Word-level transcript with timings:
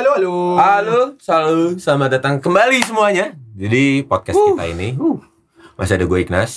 halo, 0.00 0.16
halo. 0.16 0.34
Halo, 0.56 0.98
selalu 1.20 1.76
selamat 1.76 2.08
datang 2.16 2.40
kembali 2.40 2.80
semuanya. 2.80 3.36
Jadi 3.52 4.00
podcast 4.00 4.32
kita 4.32 4.64
ini 4.66 4.96
uh, 4.96 5.20
masih 5.76 6.00
ada 6.00 6.08
gue 6.08 6.18
Ignas. 6.18 6.52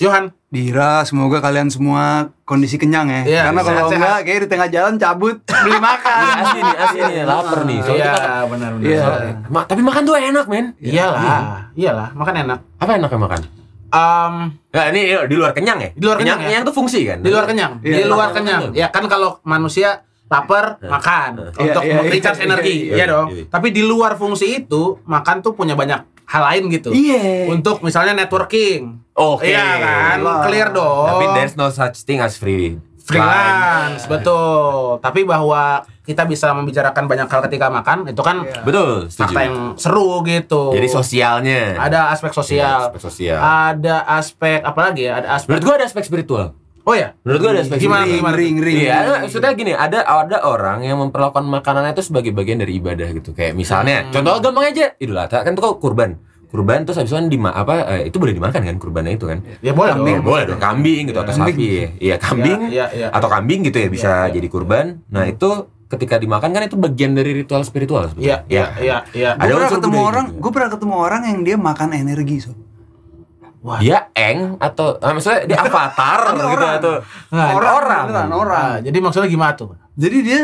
Johan. 0.00 0.32
Dira, 0.48 1.04
semoga 1.04 1.44
kalian 1.44 1.68
semua 1.68 2.32
kondisi 2.48 2.80
kenyang 2.80 3.12
ya. 3.12 3.20
Iya, 3.28 3.42
Karena 3.52 3.60
kalau 3.60 3.92
enggak, 3.92 4.18
kayak 4.24 4.40
di 4.40 4.48
tengah 4.48 4.68
jalan 4.72 4.94
cabut 4.96 5.36
beli 5.64 5.76
makan. 5.76 6.20
Iya, 6.24 6.32
asli 6.40 6.60
nih, 6.64 6.76
asli 6.78 7.00
nih, 7.04 7.24
lapar 7.28 7.60
nih. 7.68 7.78
Soalnya 7.84 8.00
Iya, 8.00 8.12
kita, 8.16 8.32
benar 8.48 8.70
benar. 8.72 8.88
Iya. 8.88 9.04
Ma- 9.52 9.66
tapi 9.68 9.80
makan 9.84 10.02
tuh 10.08 10.14
enak, 10.16 10.46
men. 10.48 10.66
Iyalah, 10.80 11.68
iyalah, 11.76 12.08
makan 12.16 12.34
enak. 12.48 12.58
Apa 12.80 12.90
enaknya 12.96 13.20
makan? 13.20 13.40
Um, 13.86 14.34
Nah, 14.72 14.84
ini 14.88 15.00
di 15.28 15.36
luar 15.36 15.52
kenyang 15.52 15.78
ya? 15.84 15.90
Di 15.92 16.00
luar 16.00 16.16
kenyang 16.16 16.38
ya? 16.40 16.46
Kenyang 16.48 16.64
tuh 16.64 16.72
fungsi 16.72 17.04
kan? 17.04 17.20
di 17.20 17.28
luar 17.28 17.44
kenyang, 17.44 17.72
di 17.84 17.92
Iya. 17.92 18.08
luar 18.08 18.32
Makan 18.32 18.36
kenyang. 18.40 18.60
Ya 18.72 18.88
kan 18.88 19.04
kalau 19.04 19.40
manusia 19.44 20.04
lapar 20.26 20.80
makan 20.80 21.30
Iya, 21.54 21.62
untuk 21.62 21.82
iya, 21.82 21.98
recharge 22.02 22.40
iya, 22.40 22.46
energi, 22.46 22.76
iya, 22.84 22.96
ya 22.96 23.04
dong. 23.06 23.26
iya. 23.30 23.44
Tapi 23.46 23.68
di 23.70 23.80
luar 23.80 24.14
fungsi 24.14 24.60
itu, 24.60 24.98
makan 25.04 25.38
tuh 25.38 25.52
punya 25.52 25.72
banyak 25.72 26.02
hal 26.24 26.42
lain 26.44 26.66
gitu. 26.68 26.90
Iya. 26.90 27.46
Untuk 27.48 27.78
misalnya 27.80 28.10
networking. 28.12 28.98
Oke. 29.12 29.48
Iya 29.48 29.64
kan, 29.78 30.16
Lah. 30.20 30.42
clear 30.42 30.68
dong. 30.70 31.06
Tapi 31.08 31.24
there's 31.32 31.54
no 31.54 31.70
such 31.70 32.02
thing 32.02 32.18
as 32.18 32.34
free. 32.34 32.74
freelance, 33.00 34.02
betul. 34.04 34.98
Tapi 34.98 35.22
bahwa 35.22 35.78
kita 36.02 36.22
bisa 36.24 36.50
membicarakan 36.50 37.06
banyak 37.06 37.26
hal 37.26 37.40
ketika 37.44 37.66
makan, 37.68 38.06
itu 38.06 38.18
kan 38.18 38.42
Iya. 38.42 38.62
Betul, 38.62 38.90
fakta 39.06 39.14
setuju. 39.30 39.38
yang 39.40 39.56
seru 39.76 40.10
gitu. 40.22 40.62
Jadi 40.72 40.88
sosialnya. 40.88 41.62
ada 41.76 42.10
aspek 42.10 42.30
sosial, 42.30 42.90
aspek 42.90 43.00
sosial. 43.00 43.38
ada 43.38 44.02
aspek 44.10 44.58
apa 44.60 44.80
lagi 44.82 45.06
ya? 45.06 45.18
Ada 45.18 45.28
aspek. 45.32 45.48
Menurut 45.48 45.64
gue 45.64 45.74
ada 45.76 45.86
aspek 45.86 46.02
spiritual. 46.02 46.46
Oh 46.86 46.94
ya, 46.94 47.18
Menurut 47.20 47.40
gue 47.40 47.50
ada 47.50 47.60
aspek 47.60 47.82
Gimana, 47.82 48.06
gimana? 48.06 48.38
Ring, 48.38 48.56
ring, 48.56 48.78
Iya, 48.78 48.96
ring. 49.02 49.26
maksudnya 49.26 49.50
gini, 49.52 49.74
ada 49.74 50.00
ada 50.00 50.38
orang 50.40 50.80
yang 50.80 51.02
memperlakukan 51.02 51.42
makanan 51.42 51.90
itu 51.90 51.98
sebagai 52.00 52.30
bagian 52.30 52.62
dari 52.62 52.78
ibadah 52.78 53.10
gitu. 53.10 53.34
Kayak 53.34 53.58
misalnya, 53.58 54.06
Hmm. 54.06 54.14
contoh 54.14 54.38
gampang 54.40 54.70
aja, 54.70 54.94
Idul 54.96 55.18
Adha 55.18 55.42
kan 55.42 55.50
itu 55.50 55.60
kok 55.60 55.76
kurban. 55.76 56.14
Kurban 56.46 56.86
terus 56.86 56.94
habis 56.96 57.10
itu 57.10 57.18
kan 57.18 57.26
dima 57.26 57.50
apa 57.50 57.74
eh, 57.90 58.02
itu 58.06 58.16
boleh 58.16 58.30
dimakan 58.30 58.62
kan 58.62 58.76
kurbannya 58.76 59.12
itu 59.12 59.26
kan? 59.26 59.42
ya 59.58 59.74
boleh 59.74 59.92
Kambing. 59.92 60.06
Ya, 60.08 60.16
dong. 60.16 60.24
boleh 60.24 60.44
dong 60.46 60.60
kambing 60.62 61.02
gitu 61.04 61.18
atau 61.18 61.34
Kambing. 61.34 61.56
sapi. 61.58 61.70
Iya, 61.98 62.16
kambing 62.16 62.60
Iya, 62.70 62.86
iya, 62.92 63.06
atau 63.10 63.28
kambing 63.28 63.60
gitu 63.66 63.76
ya 63.76 63.88
bisa 63.90 64.06
Iya, 64.06 64.22
iya. 64.22 64.32
jadi 64.32 64.48
kurban. 64.48 64.86
Nah, 65.10 65.24
itu 65.26 65.50
ketika 65.86 66.14
dimakan 66.16 66.50
kan 66.50 66.62
itu 66.62 66.76
bagian 66.76 67.12
dari 67.12 67.34
ritual 67.36 67.62
spiritual 67.62 68.06
Iya, 68.06 68.08
sebetulnya. 68.08 68.38
iya, 68.46 68.64
iya, 68.78 68.96
iya. 69.10 69.30
Ada 69.34 69.42
Gue 69.44 69.58
pernah 69.58 69.74
ketemu 69.74 69.98
orang, 70.00 70.26
gue 70.32 70.50
pernah 70.54 70.70
ketemu 70.70 70.94
orang 70.96 71.22
yang 71.24 71.38
dia 71.42 71.56
makan 71.56 71.88
energi 71.92 72.36
so. 72.40 72.54
Wah. 73.66 73.82
Dia 73.82 73.98
eng 74.14 74.54
atau 74.56 74.94
ah, 74.96 75.10
maksudnya 75.10 75.42
dia 75.44 75.58
avatar 75.58 76.20
gitu 76.30 76.46
orang. 76.46 76.74
atau 76.78 76.94
Nah, 77.28 77.48
orang, 77.50 77.74
orang. 77.74 78.04
beneran, 78.06 78.30
orang. 78.32 78.62
Nah, 78.62 78.78
jadi 78.80 78.98
maksudnya 79.02 79.26
gimana 79.26 79.52
tuh? 79.52 79.74
Jadi 79.92 80.18
dia 80.22 80.40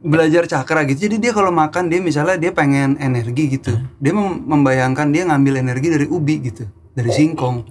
belajar 0.00 0.42
cakra 0.44 0.82
gitu. 0.82 1.06
Jadi 1.06 1.16
dia 1.20 1.30
kalau 1.30 1.48
makan 1.48 1.86
dia 1.86 2.02
misalnya 2.02 2.34
dia 2.34 2.50
pengen 2.50 2.98
energi 2.98 3.54
gitu. 3.54 3.70
Dia 3.96 4.10
mem- 4.10 4.42
membayangkan 4.42 5.06
dia 5.08 5.22
ngambil 5.24 5.62
energi 5.62 5.88
dari 5.88 6.06
ubi 6.06 6.42
gitu, 6.42 6.66
dari 6.90 7.08
singkong. 7.08 7.62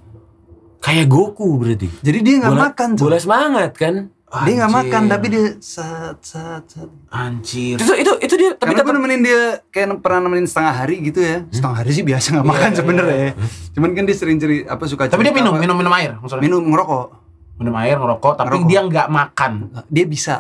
Kayak 0.80 1.12
Goku 1.12 1.60
berarti. 1.60 1.92
Jadi 2.00 2.18
dia 2.22 2.36
nggak 2.40 2.56
makan 2.56 2.90
tuh. 2.96 3.04
Bola 3.04 3.20
semangat 3.20 3.76
kan? 3.76 4.08
Dia 4.30 4.54
nggak 4.56 4.70
Anjir. 4.70 4.82
makan 4.86 5.04
tapi 5.06 5.26
dia 5.28 5.46
sat 5.58 6.22
sat 6.22 6.62
sat. 6.64 6.90
Anjir. 7.10 7.76
Itu 7.76 7.94
itu 7.96 8.12
itu 8.20 8.34
dia 8.36 8.54
tapi 8.54 8.72
Karena 8.72 8.80
tetap 8.80 8.94
nemenin 8.94 9.22
dia 9.22 9.42
kayak 9.68 9.98
pernah 10.00 10.22
nemenin 10.24 10.46
setengah 10.46 10.74
hari 10.76 11.02
gitu 11.02 11.18
ya. 11.18 11.50
Setengah 11.50 11.78
hari 11.78 11.90
sih 11.90 12.04
biasa 12.04 12.26
nggak 12.32 12.48
makan 12.48 12.70
sebenernya 12.72 13.18
ya. 13.20 13.32
Cuman 13.74 13.90
kan 13.92 14.04
dia 14.04 14.14
sering 14.14 14.38
ceri 14.38 14.62
apa 14.64 14.86
suka 14.86 15.08
Tapi 15.08 15.24
dia 15.24 15.34
minum, 15.34 15.50
apa- 15.52 15.60
minum 15.60 15.76
minum 15.76 15.90
air 15.92 16.14
maksudnya. 16.16 16.42
minum 16.42 16.62
ngerokok. 16.64 17.06
Minum 17.58 17.76
air, 17.76 17.98
ngerokok, 17.98 18.34
tapi 18.36 18.48
Ngerokok. 18.56 18.70
dia 18.70 18.80
nggak 18.86 19.08
makan. 19.10 19.52
Dia 19.90 20.06
bisa. 20.06 20.36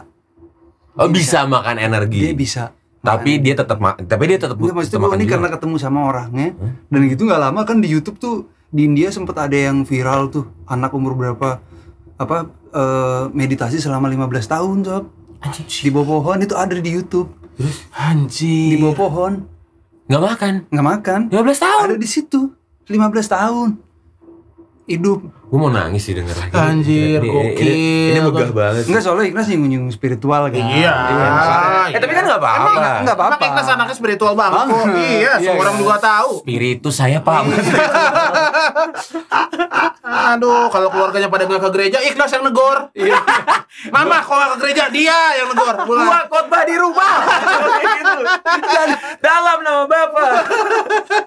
oh 0.93 1.07
bisa 1.07 1.43
makan 1.45 1.75
energi. 1.77 2.19
Dia 2.21 2.33
bisa. 2.33 2.63
Tapi 2.99 3.39
dia 3.39 3.55
tetap 3.55 3.79
tapi 3.79 4.23
dia 4.25 4.35
tetap 4.35 4.53
Enggak 4.53 4.75
maksudnya 4.75 4.99
tetap 5.01 5.15
ini 5.15 5.23
juga. 5.23 5.33
karena 5.33 5.47
ketemu 5.49 5.75
sama 5.77 5.99
orangnya 6.05 6.49
dan 6.85 6.99
gitu 7.07 7.23
nggak 7.23 7.41
lama 7.41 7.63
kan 7.63 7.79
di 7.79 7.87
YouTube 7.87 8.19
tuh 8.19 8.35
di 8.67 8.83
India 8.83 9.07
sempet 9.07 9.33
ada 9.33 9.55
yang 9.55 9.81
viral 9.81 10.27
tuh 10.27 10.45
anak 10.65 10.91
umur 10.91 11.15
berapa 11.15 11.63
apa 12.15 12.37
eh, 12.73 13.23
meditasi 13.33 13.77
selama 13.81 14.09
15 14.09 14.45
tahun 14.45 14.77
sob. 14.85 15.03
Di 15.65 15.89
bawah 15.89 16.19
pohon 16.19 16.37
itu 16.43 16.55
ada 16.55 16.75
di 16.75 16.91
YouTube. 16.91 17.31
Di 17.55 17.67
Anjir. 17.95 18.79
bawah 18.83 18.95
pohon. 18.95 19.33
Nggak 20.09 20.23
makan. 20.25 20.53
nggak 20.67 20.87
makan. 20.97 21.19
15 21.31 21.63
tahun. 21.63 21.81
ada 21.85 21.95
di 21.95 22.07
situ. 22.09 22.41
15 22.89 23.29
tahun. 23.29 23.69
Hidup 24.89 25.38
Gue 25.49 25.57
mau 25.57 25.67
nangis 25.67 26.01
sih 26.01 26.13
denger 26.13 26.29
lagi. 26.31 26.53
Anjir, 26.53 27.17
Ini- 27.17 27.25
ini, 27.25 27.27
gokil. 27.27 27.65
ini, 27.65 27.81
ini 28.07 28.19
megah 28.21 28.51
banget. 28.51 28.81
sih. 28.81 28.87
enggak 28.87 29.01
soalnya 29.01 29.25
Ignas 29.25 29.45
nyinggung-nyinggung 29.47 29.89
spiritual 29.89 30.41
kan 30.45 30.61
Iya. 30.61 30.93
Eh 31.89 31.97
tapi 31.97 32.13
kan 32.13 32.23
nggak 32.23 32.37
apa-apa. 32.37 32.61
Emang 32.61 32.75
nggak- 32.75 32.99
nggak 33.01 33.17
apa-apa. 33.17 33.33
Emang 33.35 33.49
Ignas 33.49 33.67
anaknya 33.67 33.95
spiritual 33.95 34.33
banget 34.35 34.61
kok. 34.63 34.77
Banget. 34.79 34.93
Iya, 34.95 35.09
Iya, 35.09 35.31
semua 35.49 35.57
orang 35.59 35.73
iya. 35.73 35.81
juga 35.81 35.95
tahu. 35.99 36.31
Spiritus 36.39 36.95
saya 36.95 37.17
pak. 37.19 37.41
Aduh, 40.29 40.69
kalau 40.69 40.87
keluarganya 40.89 41.27
pada 41.27 41.43
nggak 41.43 41.57
ke 41.59 41.69
gereja, 41.71 41.97
Ikhlas 41.99 42.29
yang 42.29 42.43
negor. 42.43 42.93
Iya. 42.93 43.17
Mama, 43.89 44.21
kalau 44.21 44.37
nggak 44.39 44.51
ke 44.51 44.59
gereja, 44.61 44.83
dia 44.89 45.17
yang 45.35 45.49
negor. 45.49 45.73
Gua 45.81 46.19
khotbah 46.25 46.61
di 46.61 46.75
rumah. 46.75 47.13
gitu. 47.89 48.21
Dan 48.45 48.87
dalam 49.19 49.57
nama 49.61 49.83
Bapak. 49.85 50.29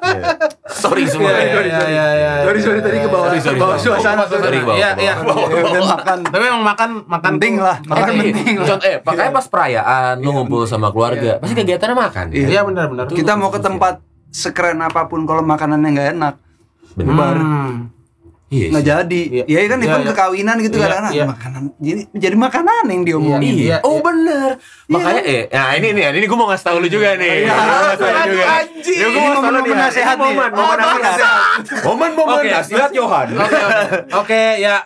Iya. 0.05 0.25
Sorry 0.69 1.05
semua. 1.05 1.31
Iya, 1.33 1.41
ya. 1.41 1.43
iya, 1.43 1.61
iya, 1.61 1.83
iya, 1.83 2.05
iya. 2.13 2.33
sorry 2.45 2.61
sorry 2.61 2.79
tadi 2.81 2.99
ke 2.99 3.09
bawah 3.09 3.27
Sorry, 3.29 3.41
sorry, 3.41 3.59
sorry. 3.59 3.81
suasana 3.81 4.12
Bawah, 4.15 4.29
Iya, 4.43 4.63
bawah. 4.63 4.77
iya. 4.99 5.13
Ya 5.53 5.63
udah 5.63 5.83
makan 5.93 6.19
Tapi 6.25 6.43
memang 6.43 6.63
makan 6.63 6.89
makan 7.07 7.31
penting 7.33 7.55
lah 7.57 7.77
makan 7.83 8.11
penting 8.15 8.55
lah 8.55 8.67
contoh, 8.69 8.87
eh, 8.87 8.97
makanya 9.01 9.33
pas 9.33 9.47
perayaan 9.47 10.15
lu 10.19 10.31
ngumpul 10.31 10.63
sama 10.65 10.89
keluarga, 10.89 11.39
pasti 11.39 11.55
kegiatannya 11.55 11.97
makan. 11.97 12.27
Iya. 12.31 12.47
Iya 12.49 12.61
benar 12.65 12.87
benar. 12.87 13.05
kita 13.09 13.33
mau 13.35 13.49
ke 13.49 13.59
tempat 13.59 14.01
sekeren 14.29 14.81
apa 14.81 15.07
pun 15.07 15.23
kalau 15.23 15.41
makanannya 15.43 15.89
nggak 15.91 16.09
enak 16.13 16.35
Bener. 16.93 17.37
Iya. 18.53 18.69
nggak 18.69 18.85
jadi 18.85 19.23
Iya. 19.33 19.45
ya 19.49 19.59
kan 19.65 19.79
Iya, 19.81 19.87
event 19.89 20.05
iya. 20.05 20.11
kekawinan 20.13 20.57
gitu 20.61 20.77
Iya, 20.77 20.85
kadang 20.85 21.03
iya. 21.09 21.25
makanan 21.25 21.63
jadi 21.81 22.01
jadi 22.13 22.37
makanan 22.37 22.85
yang 22.87 23.03
diomongin 23.03 23.53
Iya. 23.57 23.65
Iya, 23.65 23.77
Oh 23.81 23.97
iya. 23.97 24.03
bener. 24.05 24.49
Makanya 24.87 25.23
eh, 25.25 25.43
nah 25.49 25.69
ini 25.73 25.89
nih, 25.91 26.05
ini 26.13 26.27
gue 26.29 26.37
mau 26.37 26.47
ngasih 26.47 26.67
tahu 26.69 26.77
lu 26.79 26.89
juga 26.89 27.17
nih. 27.17 27.33
Iya. 27.43 27.49
Gua 27.49 27.65
mau 27.65 27.81
ngasih 27.81 27.97
tahu 27.97 28.13
lu 28.13 28.23
juga. 28.29 28.45
Anjing. 28.53 28.99
Ya, 29.01 29.07
gua 29.09 29.23
mau 29.23 29.35
tahu 29.35 29.53
lu 29.57 29.73
nasihat 29.75 30.15
Ini 30.15 30.23
momen, 30.23 30.37
nih. 30.45 30.53
momen 30.53 30.77
Oh, 30.79 30.99
nasihat. 31.01 31.61
Momen 31.83 32.11
momen 32.13 32.37
Oke. 32.39 32.51
nasihat 32.53 32.91
Johan. 32.93 33.29
Oke, 34.13 34.43
ya. 34.61 34.77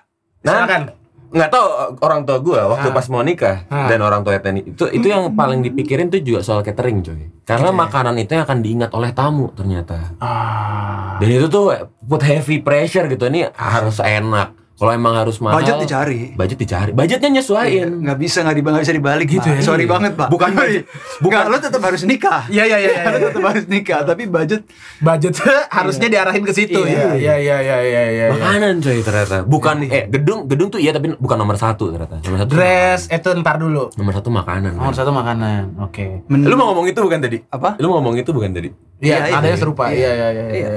Silakan. 0.40 0.82
Nggak 1.28 1.48
tahu 1.48 1.66
orang 1.98 2.22
tua 2.22 2.38
gue 2.38 2.60
waktu 2.60 2.88
Ah. 2.88 2.94
pas 2.94 3.06
mau 3.06 3.20
nikah 3.20 3.56
Ah. 3.66 3.86
dan 3.86 3.98
orang 3.98 4.20
tua 4.20 4.34
Eteni 4.34 4.62
itu 4.64 4.84
itu 4.88 5.06
yang 5.06 5.32
paling 5.32 5.60
dipikirin 5.60 6.06
tuh 6.06 6.18
juga 6.18 6.40
soal 6.40 6.60
catering 6.60 7.00
coy 7.00 7.20
karena 7.42 7.70
makanan 7.70 8.14
itu 8.16 8.32
yang 8.32 8.44
akan 8.44 8.58
diingat 8.60 8.90
oleh 8.90 9.10
tamu 9.10 9.50
ternyata 9.50 10.14
Ah. 10.16 11.16
dan 11.16 11.28
itu 11.28 11.46
tuh 11.46 11.70
put 12.00 12.20
heavy 12.20 12.58
pressure 12.58 13.06
gitu 13.06 13.26
ini 13.26 13.46
harus 13.50 13.98
enak 13.98 14.54
kalau 14.76 14.92
emang 14.92 15.14
harus 15.14 15.40
mahal 15.40 15.56
budget 15.56 15.76
dicari 15.80 16.20
budget 16.32 16.58
dicari 16.58 16.90
budgetnya 16.90 17.30
nyesuaiin 17.34 17.90
nggak 17.98 18.18
bisa 18.18 18.38
nggak 18.40 18.56
dibalik 18.56 18.80
bisa 18.82 18.92
dibalik 18.92 19.26
Gitu 19.26 19.40
Pak. 19.42 19.56
ya? 19.56 19.62
sorry 19.62 19.82
Iya. 19.82 19.90
banget 19.90 20.12
pak 20.14 20.28
Bukan 20.28 20.50
budget. 20.52 20.84
bukan 21.18 21.42
lo 21.46 21.56
tetap 21.56 21.80
harus 21.80 22.02
nikah 22.02 22.44
Iya, 22.46 22.64
iya, 22.66 22.76
iya, 22.78 22.88
iya. 22.94 23.08
lo 23.08 23.18
tetap 23.22 23.42
harus 23.42 23.64
nikah 23.66 24.00
tapi 24.02 24.22
budget 24.26 24.68
budget 24.98 25.32
harusnya 25.76 26.08
diarahin 26.08 26.42
ke 26.42 26.52
situ 26.52 26.76
Iya. 26.78 27.16
ya. 27.16 27.34
Iya, 27.34 27.34
iya, 27.38 27.56
iya, 27.58 27.78
iya, 27.82 28.02
iya. 28.06 28.26
makanan 28.30 28.74
coy 28.78 28.98
ternyata 29.00 29.36
bukan 29.42 29.76
eh 29.82 30.04
gedung 30.06 30.44
gedung 30.44 30.68
tuh 30.68 30.76
iya 30.76 30.92
tapi 30.92 31.12
bukan 31.14 31.36
nomor 31.36 31.56
satu 31.56 31.88
ternyata 31.88 32.20
nomor 32.20 32.38
satu 32.38 32.52
Dress 32.52 33.08
itu 33.08 33.28
ntar 33.38 33.56
dulu. 33.56 33.88
nomor 33.92 34.12
satu 34.12 34.28
makanan 34.28 34.72
Nomor 34.72 34.92
kan. 34.92 34.98
satu 34.98 35.10
makanan. 35.10 35.62
Oke. 35.80 36.20
Men- 36.26 36.44
lu 36.44 36.54
mau 36.54 36.68
ngomong 36.68 36.86
itu 36.86 36.98
bukan 36.98 37.18
tadi 37.18 37.40
apa 37.46 37.74
lu 37.76 37.88
mau 37.88 37.98
ngomong 37.98 38.16
itu 38.16 38.28
bukan 38.28 38.52
tadi 38.52 38.68
Iya, 38.96 39.12
Iya, 39.14 39.24
iya. 39.26 39.36
adanya 39.36 39.58
serupa. 39.58 39.84
Iya, 39.88 40.10
iya, 40.10 40.28
iya, 40.30 40.44
iya. 40.50 40.68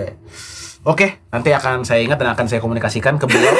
Iya. 0.79 0.87
Oke, 0.87 1.07
nanti 1.29 1.49
akan 1.51 1.83
saya 1.83 1.99
ingat 1.99 2.15
dan 2.15 2.31
akan 2.31 2.45
saya 2.47 2.59
komunikasikan 2.59 3.15
ke 3.15 3.25
beliau. 3.27 3.51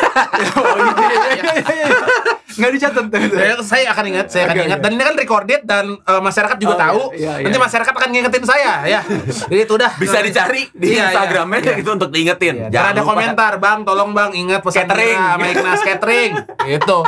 nggak 2.49 2.71
dicatat 2.75 3.05
saya, 3.29 3.53
saya 3.61 3.85
akan 3.89 4.03
ingat, 4.05 4.25
saya 4.27 4.43
akan 4.45 4.53
Oke, 4.53 4.65
ingat. 4.67 4.79
Dan 4.79 4.89
ini 4.91 5.01
kan 5.01 5.15
recorded 5.15 5.61
dan 5.63 5.85
eh, 5.95 6.21
masyarakat 6.21 6.57
juga 6.57 6.73
Oh, 6.73 6.77
tahu. 6.77 7.01
iya, 7.13 7.39
iya, 7.39 7.43
nanti 7.43 7.55
iya. 7.55 7.61
masyarakat 7.61 7.93
akan 7.93 8.09
ngingetin 8.09 8.43
saya, 8.43 8.71
ya. 8.83 8.99
Jadi 9.45 9.61
itu 9.61 9.73
udah. 9.75 9.91
bisa 9.95 10.17
dicari 10.19 10.61
di 10.71 10.85
Iya, 10.89 10.91
iya. 10.91 11.03
Instagramnya 11.07 11.59
Iya. 11.61 11.73
gitu 11.77 11.89
untuk 11.93 12.09
diingetin 12.09 12.53
Iya, 12.57 12.67
Jangan 12.71 12.89
ada 12.89 12.99
lupa. 12.99 13.09
komentar, 13.15 13.51
Bang, 13.59 13.79
tolong 13.83 14.11
Bang 14.11 14.31
ingat 14.31 14.59
pesan 14.59 14.87
Catering. 14.87 15.15
Dira 15.15 15.31
sama 15.35 15.45
Ignas 15.47 15.81
catering. 15.83 16.31
Gitu. 16.65 16.99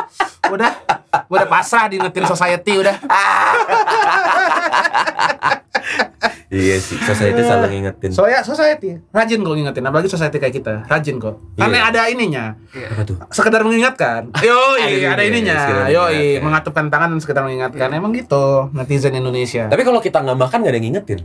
Udah, 0.51 0.71
udah 1.27 1.47
pasrah 1.47 1.85
diingetin 1.87 2.25
society 2.25 2.73
udah. 2.77 2.95
Iya 6.51 6.83
sih, 6.83 6.99
society 6.99 7.47
selalu 7.47 7.79
ngingetin. 7.79 8.11
Soalnya 8.11 8.43
society 8.43 8.99
rajin 9.15 9.39
kok 9.39 9.55
ngingetin, 9.55 9.87
apalagi 9.87 10.11
society 10.11 10.35
kayak 10.35 10.55
kita, 10.59 10.73
rajin 10.83 11.15
kok. 11.15 11.39
Karena 11.55 11.77
Iya. 11.79 11.87
ada 11.87 12.01
ininya. 12.11 12.45
Apa 12.91 13.01
tuh? 13.07 13.15
Sekedar 13.31 13.63
mengingatkan. 13.63 14.35
Yoi, 14.43 14.99
juga 14.99 15.15
ada 15.15 15.23
ya, 15.23 15.31
ininya. 15.31 15.57
Yoi, 15.87 15.87
mengingatkan. 15.87 16.43
mengatupkan 16.43 16.85
tangan 16.91 17.07
dan 17.15 17.19
sekedar 17.23 17.43
mengingatkan. 17.47 17.87
Emang 17.95 18.11
gitu 18.11 18.67
netizen 18.75 19.15
Indonesia. 19.15 19.71
Tapi 19.71 19.79
kalau 19.87 20.03
kita 20.03 20.19
nggak 20.19 20.35
makan 20.35 20.57
nggak 20.59 20.71
ada 20.75 20.77
yang 20.77 20.87
ngingetin. 20.91 21.19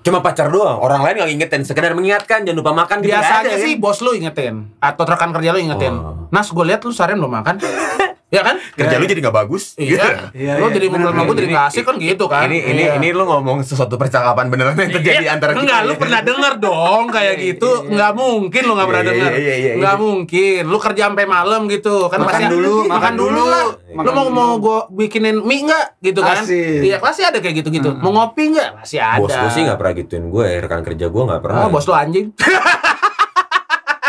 Cuma 0.00 0.24
pacar 0.24 0.48
doang, 0.48 0.80
orang 0.80 1.04
lain 1.04 1.14
nggak 1.20 1.28
ngingetin. 1.28 1.60
Sekedar 1.60 1.92
mengingatkan, 1.92 2.48
jangan 2.48 2.56
lupa 2.56 2.72
makan. 2.72 3.04
gitu 3.04 3.12
Biasanya 3.12 3.52
ada, 3.52 3.60
sih 3.60 3.76
kan? 3.76 3.84
bos 3.84 4.00
lu 4.00 4.16
ingetin 4.16 4.54
atau 4.80 5.04
rekan 5.04 5.28
kerja 5.36 5.52
lu 5.52 5.60
ingetin. 5.60 5.92
Oh. 5.92 6.24
Nas, 6.32 6.48
gue 6.48 6.64
lihat 6.64 6.80
lu 6.80 6.92
seharian 6.96 7.20
belum 7.20 7.36
makan. 7.36 7.60
Ya 8.30 8.40
kan? 8.40 8.62
Kerja 8.72 8.94
lu 8.94 9.04
jadi 9.04 9.20
nggak 9.20 9.36
bagus. 9.36 9.74
Iya. 9.74 10.30
Iya, 10.30 10.54
Lu 10.56 10.70
iya, 10.70 10.72
jadi 10.72 10.86
bener, 10.86 11.10
ngobrol 11.10 11.10
sama 11.10 11.20
gue 11.20 11.34
Ini- 11.34 11.40
jadi 11.40 11.50
gak 11.50 11.66
asik 11.66 11.82
kan 11.82 11.96
gitu 11.98 12.24
kan? 12.24 12.46
Ini 12.46 12.58
ini 12.64 12.82
Iya. 12.84 12.92
ini 12.96 13.08
lu 13.10 13.24
ngomong 13.24 13.58
sesuatu 13.60 13.94
percakapan 13.94 14.46
beneran 14.46 14.78
yang 14.78 14.92
terjadi 14.92 15.24
Iya, 15.24 15.30
antara 15.34 15.50
kita. 15.50 15.60
Enggak, 15.60 15.80
lu 15.82 15.92
ya. 15.92 15.98
pernah 15.98 16.20
denger 16.22 16.52
dong 16.56 17.02
kayak 17.08 17.34
gitu. 17.36 17.70
Enggak 17.84 18.12
mungkin 18.14 18.62
lu 18.62 18.72
enggak 18.72 18.86
pernah 18.86 19.02
Iya, 19.02 19.10
iya, 19.10 19.18
denger. 19.18 19.32
iya, 19.34 19.54
iya, 19.56 19.72
Enggak 19.74 19.94
iya. 19.94 20.00
mungkin. 20.00 20.62
Lu 20.64 20.78
kerja 20.78 21.02
sampai 21.04 21.26
malam 21.26 21.60
gitu. 21.66 21.94
Kan 22.06 22.18
Makan 22.18 22.28
pasti 22.30 22.44
dulu, 22.46 22.74
makan, 22.78 22.92
makan 22.92 23.12
dulu 23.16 23.42
lah. 23.44 23.64
Makan 23.90 24.04
Lu 24.06 24.10
mau 24.12 24.24
dulu. 24.24 24.38
mau 24.38 24.52
gua 24.56 24.78
bikinin 24.88 25.36
mie 25.40 25.60
enggak 25.60 25.86
gitu 25.98 26.20
kan? 26.20 26.46
Iya, 26.46 26.96
pasti 26.96 27.22
ada 27.22 27.36
kayak 27.36 27.54
gitu-gitu. 27.58 27.90
Mau 27.96 28.12
ngopi 28.12 28.42
enggak? 28.48 28.78
Pasti 28.78 28.96
ada. 28.96 29.18
Bos 29.18 29.34
gue 29.34 29.50
sih 29.50 29.66
nggak 29.66 29.74
pernah 29.76 29.94
gituin 29.96 30.24
gue, 30.24 30.46
rekan 30.56 30.80
kerja 30.80 31.06
gue 31.06 31.22
nggak 31.24 31.42
pernah. 31.42 31.60
Ah, 31.60 31.68
bos 31.68 31.82
lu 31.82 31.92
anjing. 31.92 32.30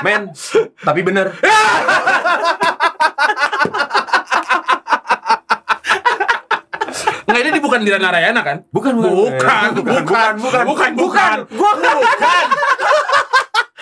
Men, 0.01 0.29
tapi 0.77 1.01
bener. 1.01 1.33
ini 7.42 7.50
di- 7.52 7.64
bukan 7.64 7.80
di 7.82 7.90
Narayana 7.90 8.42
kan? 8.42 8.58
Bukan, 8.70 8.92
Bukan, 8.96 9.12
bukan, 9.12 9.70
bukan, 9.74 9.74
bukan, 9.76 10.34
bukan, 10.38 10.62
bukan, 10.66 10.66
bukan, 10.66 10.92
bukan, 10.96 11.38
Gua 11.52 11.72
bukan. 11.76 12.46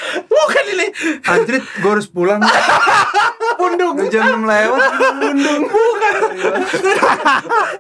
Bukan 0.10 0.64
ini. 0.74 0.88
Anjrit, 1.22 1.62
gue 1.62 1.92
harus 1.92 2.08
pulang. 2.10 2.42
Pundung. 3.60 3.94
Udah 4.00 4.10
jam 4.10 4.42
6 4.42 4.48
lewat. 4.48 4.80
Pundung. 5.22 5.62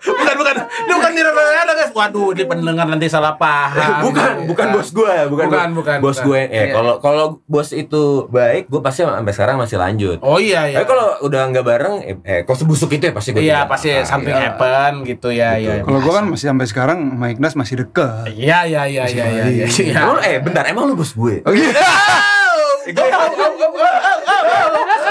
Bukan 0.01 0.35
bukan 0.35 0.55
ini 0.59 0.91
bukan 0.91 1.11
di 1.11 1.21
Narayana 1.21 1.73
guys 1.73 1.91
waduh 1.91 2.29
ini 2.31 2.43
pendengar 2.43 2.85
nanti 2.85 3.05
salah 3.05 3.33
paham 3.35 4.01
bukan, 4.01 4.31
bukan 4.45 4.67
bos 4.71 4.89
gue, 4.89 5.15
bukan, 5.27 5.45
Bukan, 5.47 5.67
bukan, 5.73 5.97
bos 5.99 6.17
bukan. 6.17 6.27
gue. 6.27 6.41
Eh, 6.47 6.57
Iya. 6.61 6.73
kalau 6.73 6.93
kalau 6.99 7.25
bos 7.43 7.69
itu 7.71 8.03
baik, 8.27 8.67
gue 8.67 8.79
pasti 8.79 9.01
sampai 9.01 9.31
sekarang 9.31 9.55
masih 9.57 9.77
lanjut. 9.77 10.17
oh 10.19 10.37
iya 10.37 10.65
iya 10.65 10.77
Tapi 10.77 10.87
kalau 10.87 11.07
udah 11.21 11.41
nggak 11.47 11.65
bareng, 11.65 11.95
eh, 12.01 12.15
eh 12.21 12.39
kok 12.41 12.55
sebusuk 12.55 12.91
itu 12.91 13.05
ya 13.05 13.13
pasti 13.13 13.29
gue. 13.31 13.41
iya 13.41 13.65
pasti 13.65 13.89
Ah, 13.91 14.03
something 14.03 14.31
iya. 14.31 14.51
happen 14.51 15.03
gitu 15.03 15.29
ya 15.29 15.53
Betul. 15.53 15.63
iya 15.65 15.73
Kalau 15.83 15.99
gue 15.99 16.13
kan 16.13 16.25
masih 16.25 16.47
sampai 16.47 16.65
sekarang 16.65 16.99
sama 17.09 17.27
Ignas 17.27 17.53
masih 17.55 17.75
dekat. 17.79 18.27
iya 18.29 18.63
iya 18.63 18.83
iya 18.85 19.03
iya 19.05 19.25
iya 19.25 19.45
iya 19.47 19.65
iya 19.65 19.93
Emang, 19.97 20.19
eh 20.21 20.37
bentar, 20.37 20.63
emang 20.65 20.85
lu 20.85 20.95
bos 20.95 21.11
gue? 21.11 21.41
Oh 21.43 21.53
iya. 21.53 21.69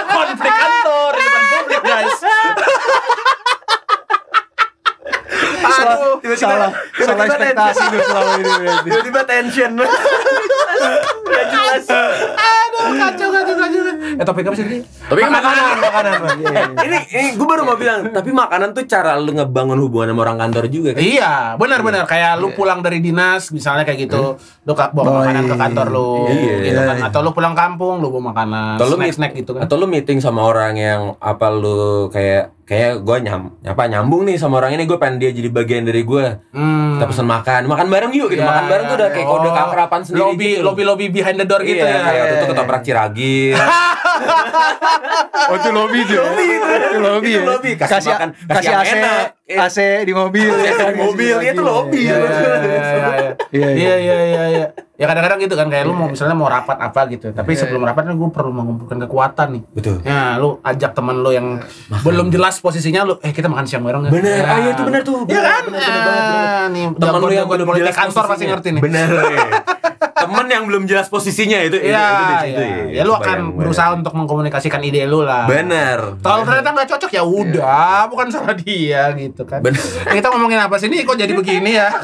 konflik 0.09 0.51
kantor 0.51 1.11
di 1.13 1.23
depan 1.23 1.43
publik 1.49 1.83
guys 1.85 2.19
aduh 5.71 6.17
Tiba-tiba- 6.19 6.37
salah, 6.41 6.71
tiba-tiba 6.91 7.07
salah 7.07 7.25
ekspektasi 7.27 7.85
lu 7.87 7.99
selama 8.01 8.31
ini 8.33 8.43
berarti. 8.51 8.87
Tiba-tiba 8.87 9.21
tension. 9.25 9.71
Gak 11.29 11.45
jelas. 11.49 11.85
aduh 12.35 12.85
kacau 12.97 13.29
kacau 13.29 13.55
kacau 13.57 13.81
eh 14.09 14.25
topik 14.25 14.45
apa 14.45 14.57
sih 14.57 14.65
tadi 14.81 15.21
kan 15.21 15.31
makanan, 15.31 15.63
Makanan, 15.79 16.13
Bang. 16.17 16.39
Iya, 16.43 16.51
iya. 16.51 16.63
ini, 16.81 16.99
ini 17.09 17.27
gue 17.35 17.47
baru 17.47 17.63
mau 17.63 17.77
bilang, 17.77 18.09
tapi 18.09 18.31
makanan 18.31 18.73
tuh 18.73 18.85
cara 18.85 19.15
lu 19.17 19.31
ngebangun 19.31 19.79
hubungan 19.79 20.11
sama 20.11 20.21
orang 20.23 20.39
kantor 20.39 20.65
juga 20.69 20.91
kan? 20.93 21.01
Iya, 21.01 21.33
benar-benar 21.55 22.05
kayak 22.05 22.33
lu 22.37 22.51
pulang 22.53 22.81
dari 22.81 22.99
dinas 22.99 23.51
misalnya 23.51 23.83
kayak 23.83 23.99
gitu, 24.01 24.35
lu 24.39 24.73
ka- 24.73 24.91
bawa 24.91 25.23
makanan 25.23 25.45
ke 25.45 25.55
iya. 25.55 25.61
kantor 25.61 25.87
lu, 25.89 26.11
Iya, 26.27 26.55
gitu 26.63 26.81
kan. 26.81 26.97
iya. 26.97 27.07
Atau 27.07 27.21
lu 27.21 27.31
pulang 27.31 27.55
kampung, 27.55 27.95
lu 27.99 28.09
bawa 28.09 28.23
makanan, 28.33 28.75
lu 28.77 28.95
snack-snack 28.97 29.33
gitu 29.35 29.51
kan. 29.53 29.61
Atau 29.65 29.77
lu 29.77 29.87
meeting 29.87 30.19
sama 30.19 30.41
orang 30.43 30.75
yang 30.75 31.01
apa 31.19 31.47
lu 31.49 31.79
kayak 32.09 32.51
kayak 32.69 33.01
gue 33.01 33.17
nyam 33.19 33.57
apa 33.59 33.89
nyambung 33.89 34.29
nih 34.29 34.37
sama 34.37 34.61
orang 34.61 34.77
ini 34.77 34.85
gue 34.85 34.95
pengen 34.95 35.17
dia 35.17 35.33
jadi 35.33 35.49
bagian 35.49 35.83
dari 35.83 36.05
gue 36.05 36.25
Hmm. 36.53 37.01
kita 37.01 37.09
pesen 37.09 37.25
makan 37.25 37.65
makan 37.65 37.89
bareng 37.89 38.13
yuk 38.13 38.29
gitu 38.29 38.39
Iya, 38.39 38.47
makan 38.47 38.65
bareng 38.69 38.85
tuh 38.85 38.97
udah 38.97 39.09
iya. 39.09 39.15
kayak 39.17 39.27
kode 39.27 39.41
Oh, 39.41 39.55
keakraban 39.55 40.01
sendiri 40.03 40.21
lobby, 40.23 40.49
gitu 40.51 40.63
lobby 40.63 40.83
lobby 40.85 41.07
behind 41.09 41.37
the 41.37 41.47
door 41.47 41.63
gitu 41.63 41.81
iya, 41.81 41.89
ya. 41.89 42.01
kayak 42.05 42.21
waktu 42.21 42.29
itu 42.29 42.39
Iya. 42.39 42.51
ketoprak 42.53 42.83
ciragir 42.83 43.55
Oh 45.49 45.57
itu 45.57 45.71
lobby 45.71 46.01
tuh. 46.05 46.19
Lobby 46.19 46.45
itu. 46.51 46.69
Lobby. 46.99 47.31
Itu 47.31 47.39
ya. 47.39 47.47
lobby. 47.47 47.71
Kasih 47.73 47.89
Kasih 47.91 48.11
makan, 48.13 48.29
kasih 48.35 48.53
kasih 48.53 48.69
yang 48.69 48.83
AC, 48.83 48.93
enak. 48.93 49.25
Iya. 49.49 49.65
AC 49.65 49.79
di 50.05 50.13
mobil. 50.13 50.45
AC 50.53 50.81
di 50.87 51.01
mobil, 51.01 51.35
itu 51.41 51.63
lobby. 51.63 52.05
Iya, 52.05 52.15
iya, 52.15 52.29
iya, 52.29 52.53
iya, 52.61 52.85
iya. 52.93 53.33
Iya, 53.49 53.69
Iya, 53.73 53.95
iya, 53.97 54.17
iya, 54.23 54.45
iya. 54.51 54.67
Ya 54.93 55.07
kadang-kadang 55.07 55.39
gitu 55.39 55.55
kan 55.55 55.67
kayak 55.67 55.87
lu 55.87 55.95
mau 55.95 56.05
misalnya 56.05 56.35
mau 56.35 56.47
rapat 56.47 56.77
apa 56.77 57.09
gitu. 57.09 57.31
Tapi 57.31 57.55
sebelum 57.55 57.81
rapat 57.81 58.03
kan 58.05 58.15
gue 58.15 58.29
perlu 58.29 58.51
mengumpulkan 58.51 58.99
kekuatan 59.01 59.49
nih. 59.51 59.63
betul 59.71 59.97
Ya, 60.03 60.37
lu 60.37 60.61
ajak 60.61 60.93
temen 60.93 61.17
lu 61.17 61.31
yang 61.31 61.65
belum 62.03 62.29
jelas 62.29 62.59
posisinya 62.59 63.03
lu, 63.03 63.17
eh 63.21 63.31
kita 63.31 63.47
makan 63.47 63.65
siang 63.65 63.81
bareng 63.81 64.05
nggak? 64.05 64.13
Bener, 64.13 64.37
Ya. 64.37 64.45
ah, 64.45 64.59
iya, 64.59 64.71
itu 64.75 64.83
bener 64.85 65.01
tuh. 65.03 65.19
Iya 65.23 65.33
Bener, 65.33 65.45
kan? 65.47 65.63
bener, 65.65 65.81
bener 65.81 66.03
banget, 66.03 66.25
bener. 66.27 66.45
Ah, 66.45 66.67
nih 66.69 66.85
temen 66.93 67.19
lu 67.19 67.29
yang 67.31 67.47
belum 67.47 67.65
politik 67.65 67.83
jelas 67.85 67.97
kantor 67.97 68.25
pasti 68.27 68.45
ngerti 68.45 68.69
nih. 68.71 68.83
bener 68.83 69.09
iya. 69.25 69.49
Temen 69.99 70.47
yang 70.47 70.65
belum 70.65 70.83
jelas 70.85 71.07
posisinya 71.07 71.59
itu 71.61 71.77
itu- 71.77 71.89
Iya, 71.89 72.05
itu 72.05 72.23
di 72.23 72.27
iya. 72.27 72.41
situ, 72.41 72.63
Ya 72.91 73.03
lu 73.03 73.13
akan 73.13 73.27
Bayang, 73.45 73.55
berusaha 73.55 73.87
bayang. 73.87 73.99
untuk 73.99 74.13
mengkomunikasikan 74.15 74.81
ide 74.81 75.03
lu 75.05 75.21
lah. 75.21 75.45
bener 75.45 76.19
Kalau 76.19 76.43
ternyata 76.43 76.69
nggak 76.71 76.89
cocok 76.89 77.11
ya 77.11 77.23
udah, 77.23 78.07
bukan 78.07 78.27
salah 78.29 78.55
dia 78.55 79.11
gitu 79.13 79.43
kan. 79.43 79.59
Bener. 79.59 79.79
Kita 80.05 80.27
ngomongin 80.29 80.59
apa 80.59 80.77
sih 80.77 80.87
nih? 80.87 81.03
Kok 81.03 81.17
jadi 81.17 81.33
begini 81.33 81.71
ya? 81.73 81.89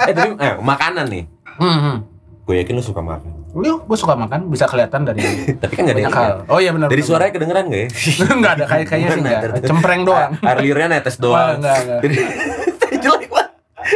eh 0.00 0.12
tapi 0.12 0.30
eh, 0.34 0.54
makanan 0.56 1.06
nih 1.06 1.24
Hmm, 1.56 1.78
hmm. 1.78 1.96
gue 2.42 2.54
yakin 2.56 2.72
lu 2.72 2.80
suka 2.80 3.00
makan 3.00 3.36
Lu, 3.50 3.82
gue 3.82 3.98
suka 3.98 4.14
makan, 4.14 4.46
bisa 4.46 4.64
kelihatan 4.64 5.02
dari 5.02 5.26
tapi 5.60 5.74
kan 5.74 5.82
gak 5.84 5.96
ada 5.96 6.06
hal. 6.08 6.34
Oh 6.46 6.56
iya 6.56 6.70
benar. 6.70 6.86
dari 6.86 6.98
benar, 6.98 7.10
suaranya 7.10 7.32
kedengeran 7.32 7.64
gak 7.66 7.80
ya 7.80 7.88
nggak 8.40 8.52
ada 8.52 8.64
kayak 8.64 8.86
kayaknya 8.86 9.08
sih 9.08 9.20
Bener. 9.20 9.40
nggak. 9.50 9.66
Cempreng 9.66 10.00
doang. 10.02 10.30
air 10.40 10.58
liurnya 10.58 10.88
netes 10.88 11.16
doang 11.16 11.58
enggak, 11.58 11.78
enggak. 11.80 12.00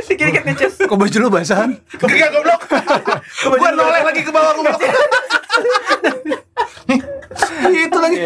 Dikit-dikit 0.05 0.43
ngeces 0.45 0.75
Kok 0.83 0.97
baju 0.97 1.17
lu 1.17 1.29
basahan? 1.29 1.71
Enggak 1.97 2.31
goblok. 2.31 2.61
Gua 3.55 3.71
noleh 3.71 4.03
lagi 4.03 4.21
ke 4.21 4.31
bawah 4.31 4.53
goblok. 4.53 4.79
Itu 7.65 7.99
lagi. 7.99 8.17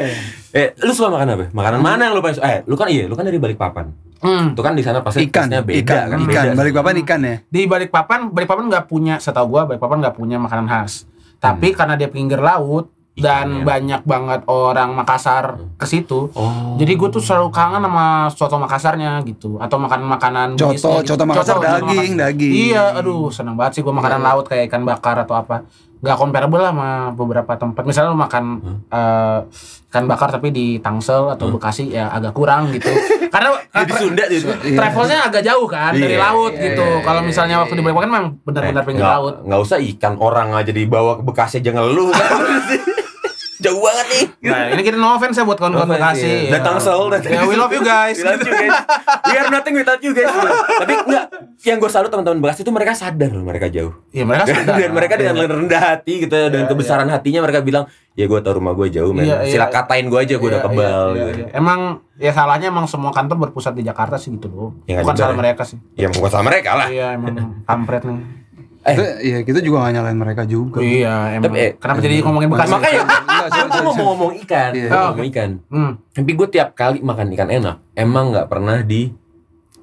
eh 0.48 0.72
lu 0.80 0.90
suka 0.90 1.08
makan 1.10 1.28
apa 1.28 1.46
makanan 1.52 1.78
mana 1.78 2.02
yang 2.08 2.16
lu 2.16 2.20
paling 2.20 2.34
suka 2.34 2.48
eh 2.48 2.60
lu 2.64 2.72
kan 2.72 2.88
iya 2.88 3.04
lu 3.04 3.12
kan 3.12 3.22
dari 3.22 3.36
Balikpapan 3.36 3.92
Hmm. 4.18 4.50
itu 4.50 4.58
kan 4.58 4.74
di 4.74 4.82
sana 4.82 4.98
pasti 4.98 5.22
Ikan, 5.22 5.46
beda 5.46 5.78
ikan, 5.78 6.04
kan 6.10 6.18
ikan. 6.18 6.26
beda. 6.26 6.58
Balik 6.58 6.72
papan 6.74 6.94
ikan 7.06 7.20
ya. 7.22 7.36
Di 7.46 7.70
Balikpapan, 7.70 8.34
Balikpapan 8.34 8.66
nggak 8.66 8.84
punya, 8.84 9.14
setahu 9.16 9.46
gua 9.48 9.62
Balikpapan 9.64 10.02
nggak 10.02 10.16
punya 10.18 10.36
makanan 10.36 10.66
khas. 10.66 11.06
Tapi 11.38 11.70
karena 11.70 11.94
dia 11.94 12.10
pinggir 12.10 12.42
laut 12.42 12.90
dan 13.18 13.46
Ikan, 13.48 13.48
ya. 13.52 13.64
banyak 13.64 14.02
banget 14.02 14.40
orang 14.46 14.90
Makassar 14.92 15.44
ke 15.74 15.84
situ. 15.84 16.30
oh 16.30 16.74
Jadi 16.74 16.92
gue 16.92 17.08
tuh 17.08 17.18
selalu 17.18 17.48
kangen 17.48 17.80
sama 17.80 18.06
soto 18.28 18.56
Makassarnya 18.56 19.20
gitu 19.22 19.58
atau 19.58 19.76
makan 19.76 20.00
makanan 20.04 20.48
Coto, 20.54 20.72
gitu. 20.72 20.88
coto 21.08 21.24
Makassar 21.24 21.56
daging, 21.56 21.84
Makassar. 21.84 22.16
daging. 22.24 22.52
Iya, 22.68 22.84
aduh 22.94 23.28
seneng 23.28 23.54
banget 23.54 23.72
sih 23.74 23.82
gue 23.82 23.90
makanan 23.90 24.20
laut 24.20 24.44
kayak 24.44 24.66
ikan 24.66 24.82
bakar 24.82 25.18
atau 25.18 25.34
apa. 25.34 25.66
Nggak 25.98 26.14
comparable 26.14 26.60
lah 26.60 26.70
sama 26.70 26.90
beberapa 27.10 27.52
tempat. 27.52 27.82
Misalnya 27.82 28.08
lu 28.08 28.16
makan 28.16 28.44
eh, 28.86 29.38
ikan 29.88 30.04
bakar 30.04 30.30
tapi 30.30 30.48
di 30.48 30.78
Tangsel 30.78 31.26
atau 31.28 31.50
Bekasi 31.50 31.90
ya 31.90 32.06
agak 32.08 32.32
kurang 32.32 32.70
gitu. 32.70 32.86
Karena 33.28 33.50
Ya, 33.68 33.84
di 33.84 33.92
Sunda 33.92 34.24
Sunda. 34.26 34.56
travelnya 34.74 35.18
agak 35.22 35.42
jauh 35.44 35.66
kan 35.66 35.92
dari 35.92 36.14
Iya, 36.14 36.24
laut 36.24 36.50
iya, 36.52 36.64
gitu. 36.64 36.82
iya, 36.82 36.98
Kalau 37.00 37.20
iya, 37.20 37.26
misalnya 37.26 37.56
waktu 37.58 37.74
di 37.74 37.82
Balikpapan 37.84 38.08
memang 38.08 38.24
benar-benar 38.40 38.80
Eh, 38.80 38.86
pinggir 38.86 39.06
laut. 39.06 39.34
nggak 39.44 39.60
usah 39.60 39.78
ikan 39.78 40.14
orang 40.16 40.48
aja 40.52 40.72
dibawa 40.72 41.14
ke 41.14 41.22
Bekasi 41.22 41.54
aja 41.58 41.70
ngeluh 41.72 42.10
jauh 43.58 43.78
banget 43.78 44.06
nih 44.08 44.24
Nah, 44.40 44.70
ini 44.70 44.80
kita 44.80 44.96
no 44.96 45.12
offense 45.12 45.34
ya 45.34 45.42
buat 45.42 45.56
kawan-kawan 45.56 45.90
Bekasi. 45.90 46.46
iya. 46.46 46.50
Dan 46.54 46.60
Tangsel, 46.62 47.10
dan 47.10 47.20
Ya, 47.22 47.42
we 47.42 47.54
love 47.54 47.68
you 47.68 47.82
guys. 47.82 48.14
We 48.14 48.24
love 48.24 48.38
you 48.38 48.48
guys. 48.48 48.70
We 49.24 49.34
are 49.36 49.50
nothing 49.50 49.74
without 49.74 49.98
you 49.98 50.12
guys. 50.12 50.30
Tapi 50.30 50.92
enggak, 50.96 51.24
yang 51.60 51.76
gue 51.76 51.88
salut 51.88 52.06
teman-teman 52.06 52.38
Bekasi 52.40 52.62
itu 52.62 52.70
mereka 52.70 52.94
sadar 52.94 53.28
loh 53.28 53.42
mereka 53.42 53.66
jauh. 53.66 53.92
Iya, 54.08 54.22
mereka 54.24 54.44
Dan, 54.44 54.54
sadar. 54.56 54.76
dan 54.80 54.90
mereka 54.92 55.14
dengan 55.16 55.34
rendah 55.36 55.82
hati 55.84 56.12
gitu 56.20 56.32
dan 56.32 56.64
kebesaran 56.64 57.08
hatinya 57.08 57.40
mereka 57.40 57.60
bilang, 57.60 57.84
ya 58.14 58.24
gue 58.24 58.38
tau 58.38 58.54
rumah 58.54 58.72
gue 58.72 58.88
jauh 58.88 59.10
men. 59.10 59.26
Iya, 59.26 59.36
iya. 59.42 59.52
Sila 59.52 59.66
katain 59.68 60.06
gue 60.06 60.16
aja 60.16 60.34
gue 60.34 60.48
udah 60.48 60.60
Iya, 60.60 60.66
kebal. 60.68 61.08
iya, 61.10 61.18
gitu. 61.18 61.30
iya, 61.36 61.44
iya. 61.44 61.46
Emang 61.52 61.80
ya 62.14 62.30
salahnya 62.30 62.68
emang 62.68 62.86
semua 62.86 63.10
kantor 63.10 63.36
berpusat 63.44 63.74
di 63.74 63.82
Jakarta 63.82 64.14
sih 64.16 64.30
gitu 64.30 64.46
loh. 64.48 64.70
Ya, 64.84 64.98
nggak 64.98 65.04
Bukan 65.04 65.16
salah 65.18 65.34
ya. 65.34 65.38
mereka 65.38 65.62
sih. 65.62 65.78
Ya 65.94 66.06
bukan 66.08 66.30
sama 66.30 66.46
mereka 66.46 66.70
lah. 66.72 66.86
Iya 66.86 67.12
emang 67.12 67.34
kampret 67.64 68.02
nih. 68.02 68.37
Eh. 68.88 68.94
Itu, 68.96 69.04
iya, 69.20 69.38
kita 69.44 69.58
juga 69.60 69.76
gak 69.84 69.92
nyalain 70.00 70.18
mereka 70.18 70.42
juga. 70.48 70.80
Iya 70.80 71.36
emang. 71.36 71.44
Tapi, 71.52 71.56
eh, 71.60 71.70
Kenapa 71.76 71.98
jadi 72.00 72.14
ngomongin 72.24 72.48
Bekasi? 72.48 72.72
Makanya 72.72 73.02
sorry, 73.52 73.80
mau 73.84 73.92
ngomong 73.94 74.32
ikan, 74.44 74.70
Iya. 74.72 74.88
Oh, 74.90 75.06
ngomong 75.12 75.26
ikan. 75.28 75.50
Hmm. 75.68 75.92
Tapi 76.16 76.30
gue 76.32 76.48
tiap 76.48 76.68
kali 76.72 76.98
makan 77.04 77.26
ikan 77.36 77.48
enak, 77.52 77.76
emang 77.92 78.32
nggak 78.32 78.46
pernah 78.48 78.80
di 78.80 79.12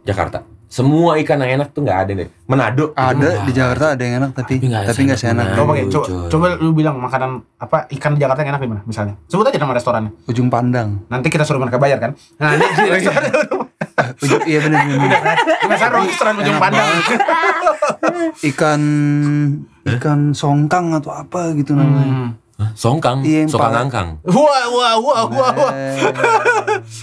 Jakarta. 0.06 0.44
Semua 0.66 1.16
ikan 1.24 1.40
yang 1.40 1.62
enak 1.62 1.72
tuh 1.72 1.88
nggak 1.88 2.00
ada 2.04 2.12
deh. 2.20 2.28
Manado 2.52 2.92
Ada 3.00 3.48
di 3.48 3.52
Jakarta 3.56 3.96
ada 3.96 4.02
yang 4.04 4.20
enak 4.20 4.32
tapi 4.36 4.60
Tapi 4.60 4.66
nggak 4.68 4.82
tapi 4.92 5.02
nggak 5.08 5.20
seenak. 5.22 5.46
Coba 5.56 5.72
pakai, 5.72 5.84
coba, 5.88 6.06
coba 6.28 6.46
lu 6.60 6.70
bilang 6.76 7.00
makanan 7.00 7.32
apa 7.56 7.88
ikan 7.96 8.12
di 8.18 8.20
Jakarta 8.20 8.44
yang 8.44 8.52
enak 8.58 8.62
di 8.66 8.70
mana 8.76 8.82
misalnya. 8.84 9.16
Sebut 9.32 9.48
aja 9.48 9.56
nama 9.56 9.72
restorannya. 9.72 10.12
Ujung 10.28 10.52
pandang. 10.52 11.00
Nanti 11.08 11.32
kita 11.32 11.48
suruh 11.48 11.64
mereka 11.64 11.80
bayar 11.80 12.02
kan. 12.04 12.12
Nah, 12.42 12.60
ini 12.60 12.66
di 12.66 12.92
restoran 12.98 13.24
Ujung, 14.22 14.42
iya 14.46 14.60
benar 14.62 14.82
benar. 14.86 15.38
Misalnya 15.66 16.00
restoran 16.04 16.36
ujung 16.40 16.58
pandang. 16.58 16.88
Ikan 18.42 18.82
ikan 19.86 20.20
songkang 20.32 20.94
atau 20.94 21.12
apa 21.12 21.52
gitu 21.54 21.76
namanya. 21.76 22.06
Hmm. 22.06 22.30
Hah? 22.56 22.72
Songkang, 22.72 23.20
Iya, 23.20 23.52
songkang 23.52 23.92
angkang. 23.92 24.10
Wah, 24.24 24.64
wah, 24.72 24.96
wah, 24.96 25.24
wah, 25.28 25.52
wah. 25.52 25.72
Eh, 25.76 26.08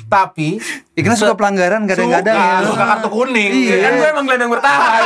Tapi 0.09 0.57
Ikan 0.97 1.13
suka 1.13 1.37
pelanggaran 1.37 1.85
kadang-kadang 1.85 2.33
suka, 2.33 2.57
ya. 2.57 2.65
suka 2.65 2.85
kartu 2.89 3.09
kuning. 3.13 3.53
Iya. 3.53 3.77
Kan 3.85 3.93
gue 4.01 4.09
emang 4.17 4.25
gelandang 4.25 4.49
bertahan. 4.49 5.03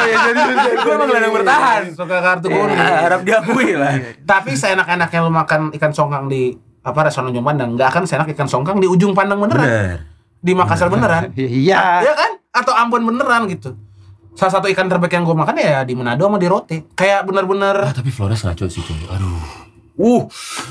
gue 0.87 0.93
emang 0.95 1.09
gelandang 1.11 1.35
bertahan. 1.35 1.81
Suka 1.91 2.17
kartu 2.23 2.47
kuning. 2.47 2.79
Ya, 2.79 3.11
harap 3.11 3.27
diakui 3.27 3.75
lah. 3.75 3.99
Tapi 4.23 4.55
seenak-enaknya 4.55 5.19
lu 5.27 5.35
makan 5.35 5.75
ikan 5.75 5.91
songkang 5.91 6.31
di 6.31 6.55
apa 6.87 6.99
restoran 7.03 7.35
ujung 7.35 7.43
pandang, 7.43 7.75
nggak 7.75 7.89
akan 7.91 8.03
seenak 8.07 8.31
ikan 8.31 8.47
songkang 8.47 8.79
di 8.79 8.87
ujung 8.87 9.11
pandang 9.19 9.43
beneran. 9.43 9.67
Bener. 9.67 9.99
Di 10.38 10.52
Makassar 10.52 10.88
beneran. 10.88 11.33
Iya. 11.37 12.02
Iya 12.02 12.12
kan? 12.12 12.31
Atau 12.52 12.73
Ambon 12.73 13.05
beneran 13.05 13.47
gitu. 13.47 13.76
Salah 14.33 14.52
satu 14.52 14.69
ikan 14.69 14.85
terbaik 14.85 15.11
yang 15.11 15.25
gue 15.25 15.33
makan 15.33 15.57
ya 15.57 15.81
di 15.81 15.93
Manado 15.93 16.25
sama 16.25 16.37
di 16.37 16.45
Rote. 16.45 16.76
Kayak 16.93 17.25
bener-bener 17.25 17.76
Ah, 17.83 17.93
tapi 17.93 18.09
Flores 18.09 18.40
ngaco 18.40 18.64
sih 18.66 18.81
cuy. 18.81 19.00
Aduh. 19.09 19.40
Uh, 19.97 20.23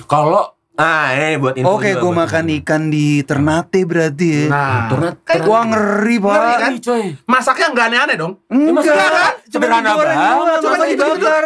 kalau 0.06 0.54
ah 0.76 1.10
ini 1.10 1.40
buat 1.40 1.56
info 1.56 1.74
Oke, 1.74 1.94
gue 1.94 2.12
makan 2.14 2.46
temen. 2.46 2.60
ikan 2.62 2.82
di 2.88 3.24
Ternate 3.24 3.82
berarti 3.82 4.28
ya. 4.28 4.46
Nah, 4.48 4.86
Ternate- 4.86 5.24
kan 5.24 5.42
Wah 5.46 5.64
ngeri 5.66 6.16
pak. 6.20 6.30
Ngeri 6.32 6.54
kan? 6.56 6.72
Coy. 6.80 7.04
masaknya 7.26 7.68
nggak 7.74 7.86
aneh-aneh 7.88 8.16
dong. 8.16 8.34
Enggak 8.48 8.74
masalah 8.76 9.10
kan? 9.10 9.34
sederhana 9.46 9.90
banget, 9.92 10.18
cuma 10.60 10.76
dibakar. 10.86 11.46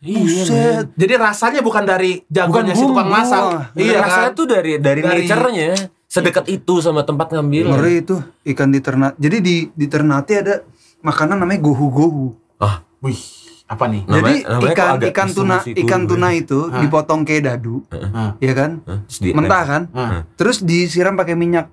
Iya, 0.00 0.16
Buset. 0.16 0.84
Jadi 0.96 1.12
rasanya 1.14 1.60
bukan 1.60 1.84
dari 1.84 2.24
jagonya 2.26 2.72
si 2.72 2.82
tukang 2.82 3.04
masak. 3.06 3.76
Iya 3.76 4.00
rasanya 4.00 4.30
kan? 4.32 4.38
tuh 4.38 4.46
dari 4.48 4.72
dari, 4.80 5.00
Dari- 5.04 5.28
nature-nya 5.28 5.70
sedekat 6.10 6.50
itu 6.50 6.82
sama 6.82 7.06
tempat 7.06 7.30
ngambil. 7.30 7.70
Ngeri 7.70 7.94
itu 8.02 8.18
ikan 8.50 8.68
di 8.68 8.82
Ternate. 8.82 9.14
Jadi 9.16 9.36
di 9.38 9.56
di 9.70 9.86
Ternate 9.86 10.34
ada 10.36 10.54
makanan 11.00 11.38
namanya 11.38 11.62
gohu-gohu. 11.62 12.34
Ah, 12.58 12.82
Wih, 13.00 13.16
apa 13.64 13.86
nih? 13.86 14.02
Namanya- 14.04 14.18
Jadi 14.20 14.36
namanya 14.44 14.74
ikan 14.74 14.94
ikan 15.06 15.28
tuna 15.30 15.56
ikan 15.64 16.02
tuna 16.04 16.28
itu 16.34 16.58
Hah. 16.66 16.82
dipotong 16.82 17.22
kayak 17.22 17.42
dadu, 17.46 17.86
Hah, 17.88 18.34
ya 18.36 18.52
kan? 18.52 18.82
Di- 19.06 19.32
Mentah 19.32 19.62
kan? 19.64 19.82
hah. 19.88 20.26
Terus 20.34 20.60
disiram 20.60 21.14
pakai 21.14 21.32
minyak 21.32 21.70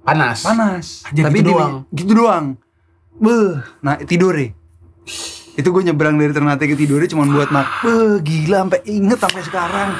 Panas. 0.00 0.40
panas. 0.40 1.04
Anjir, 1.04 1.28
Tapi 1.28 1.36
gitu 1.36 1.44
di, 1.44 1.52
doang. 1.52 1.72
gitu 1.92 2.12
doang. 2.14 2.46
Beuh, 3.12 3.60
nah 3.84 4.00
tidur 4.00 4.32
deh. 4.32 4.48
Itu 5.52 5.68
gue 5.68 5.82
nyebrang 5.82 6.16
dari 6.16 6.32
Ternate 6.32 6.64
ke 6.64 6.72
Tidore 6.72 7.04
cuma 7.04 7.28
buat 7.28 7.52
mak. 7.52 7.84
Beuh, 7.84 8.16
gila 8.16 8.64
sampai 8.64 8.80
inget 8.86 9.18
sampai 9.20 9.42
sekarang. 9.44 9.90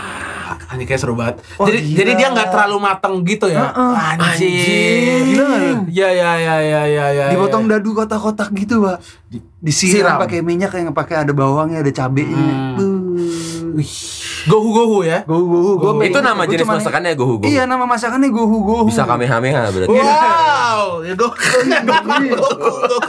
Anjir 0.70 0.86
kayak 0.86 1.00
seru 1.02 1.18
banget. 1.18 1.42
Wah, 1.58 1.66
jadi 1.66 1.78
gila. 1.82 1.96
jadi 1.98 2.10
dia 2.14 2.28
nggak 2.30 2.48
terlalu 2.54 2.76
mateng 2.78 3.14
gitu 3.26 3.46
ya. 3.50 3.74
Heeh. 3.74 3.94
Anjir. 4.22 5.20
Gila? 5.26 5.48
Ya 5.90 6.08
ya 6.14 6.30
ya 6.38 6.56
ya 6.62 6.82
ya 6.86 7.06
ya. 7.10 7.24
Dipotong 7.34 7.66
ya. 7.66 7.76
dadu 7.76 7.90
kotak-kotak 7.90 8.54
gitu, 8.54 8.86
Pak. 8.86 9.02
Di- 9.26 9.42
Disiram 9.58 10.14
siram. 10.14 10.22
pakai 10.22 10.40
minyak 10.40 10.70
yang 10.72 10.94
pakai 10.94 11.26
ada 11.26 11.32
bawangnya, 11.34 11.82
ada 11.82 11.90
cabenya. 11.90 12.38
Hmm. 12.38 12.78
Beuh. 12.78 13.82
Wih. 13.82 13.92
Gohu-gohu 14.40 15.02
ya. 15.02 15.26
Gohu 15.26 15.44
gohu. 15.44 15.70
Gua 15.76 15.92
Itu 16.00 16.22
nama 16.22 16.46
jenis 16.46 16.62
cuman- 16.62 16.78
masakannya 16.78 17.12
gohu 17.12 17.34
gohu. 17.42 17.50
Iya, 17.50 17.66
nama 17.66 17.84
masakannya 17.84 18.30
gohu 18.30 18.56
gohu. 18.62 18.84
Bisa 18.86 19.04
kamehameha 19.04 19.74
berarti. 19.74 19.90
Wow, 19.90 21.02
ya 21.02 21.14
gohu. 21.18 21.34
Gohu, 21.82 22.10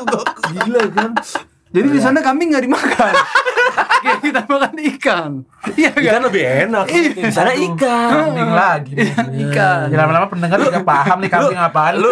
gohu. 0.10 0.26
Gila 0.66 0.82
kan? 0.92 1.12
Jadi 1.72 1.88
di 1.88 2.00
sana 2.00 2.20
kambing 2.20 2.52
nggak 2.52 2.64
dimakan. 2.64 3.14
Kayak 4.04 4.20
kita 4.20 4.42
makan 4.44 4.76
ikan. 4.94 5.32
Iya 5.72 5.90
kan? 5.90 6.02
Ikan 6.04 6.22
lebih 6.28 6.44
enak. 6.44 6.86
Di 6.90 7.32
sana 7.32 7.52
ikan. 7.54 8.10
Kambing 8.28 8.52
lagi. 8.52 8.94
Ikan. 9.40 9.86
Ya, 9.88 9.98
lama-lama 9.98 10.28
pendengar 10.28 10.60
juga 10.60 10.82
paham 10.82 11.18
nih 11.20 11.30
kambing 11.30 11.56
apaan. 11.58 11.96
Lu 11.96 12.12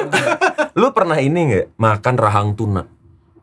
lu 0.73 0.87
pernah 0.89 1.17
ini 1.17 1.39
nggak 1.49 1.65
makan 1.75 2.15
rahang 2.15 2.49
tuna? 2.53 2.83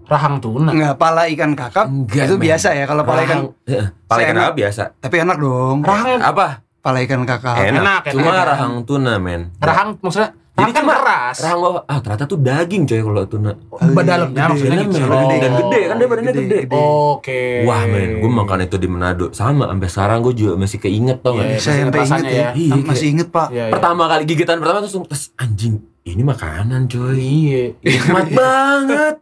rahang 0.07 0.39
tuna. 0.39 0.71
Enggak, 0.71 1.03
pala 1.03 1.27
ikan 1.27 1.59
kakap 1.59 1.91
Enggak, 1.91 2.31
itu 2.31 2.39
men. 2.39 2.45
biasa 2.47 2.69
ya 2.73 2.87
kalau 2.87 3.03
pala 3.03 3.27
ikan. 3.27 3.51
Heeh, 3.67 3.87
Pala 4.07 4.21
ikan 4.23 4.37
apa 4.39 4.53
biasa? 4.55 4.83
Tapi 4.97 5.17
enak 5.19 5.37
dong. 5.37 5.83
Rahang 5.83 6.23
Apa? 6.23 6.47
Pala 6.79 6.99
ikan 7.03 7.27
kakap. 7.27 7.59
Enak. 7.59 7.83
enak, 7.83 8.03
Cuma 8.15 8.31
enak. 8.31 8.45
rahang 8.47 8.75
tuna, 8.87 9.19
men. 9.19 9.51
rahang 9.59 9.99
maksudnya 9.99 10.31
Jadi 10.57 10.73
kan 10.73 10.83
cuma 10.83 10.95
keras. 10.97 11.37
rahang 11.39 11.61
bawah. 11.61 11.83
Ah, 11.85 11.99
ternyata 11.99 12.25
tuh 12.25 12.39
daging 12.39 12.83
coy 12.83 13.01
kalau 13.03 13.23
tuna. 13.25 13.53
Dalamnya 13.77 14.43
Gede, 14.43 14.51
maksudnya 14.51 14.73
gede, 14.75 14.87
gitu. 14.87 14.99
men. 14.99 15.13
Oh. 15.13 15.29
Dan 15.29 15.53
gede 15.55 15.81
kan 15.83 15.95
dia 15.95 16.09
badannya 16.09 16.33
gede. 16.35 16.59
Oke. 16.73 17.41
Wah 17.63 17.83
men, 17.85 18.11
gue 18.19 18.31
makan 18.33 18.59
itu 18.63 18.77
di 18.77 18.87
Manado 18.87 19.27
sama 19.31 19.65
sampai 19.67 19.87
sekarang 19.87 20.19
gue 20.23 20.35
juga 20.35 20.53
masih 20.57 20.79
keinget 20.79 21.19
tau 21.21 21.37
Iya, 21.37 21.45
gak? 21.47 21.59
Saya 21.59 21.75
sampai 21.77 21.77
inget 21.79 21.95
rasanya 22.03 22.31
ya. 22.31 22.41
ya. 22.41 22.49
Iya, 22.55 22.73
Masih 22.75 22.87
kayak- 22.89 23.13
inget 23.13 23.29
pak. 23.29 23.49
Iya, 23.49 23.63
iya. 23.63 23.73
Pertama 23.73 24.03
kali 24.07 24.23
gigitan 24.25 24.57
pertama 24.57 24.77
tuh 24.79 24.87
langsung 24.89 25.05
anjing 25.37 25.75
ini 26.03 26.23
makanan 26.23 26.81
coy. 26.87 27.17
Iya. 27.17 27.63
Nikmat 27.79 28.27
banget. 28.33 29.15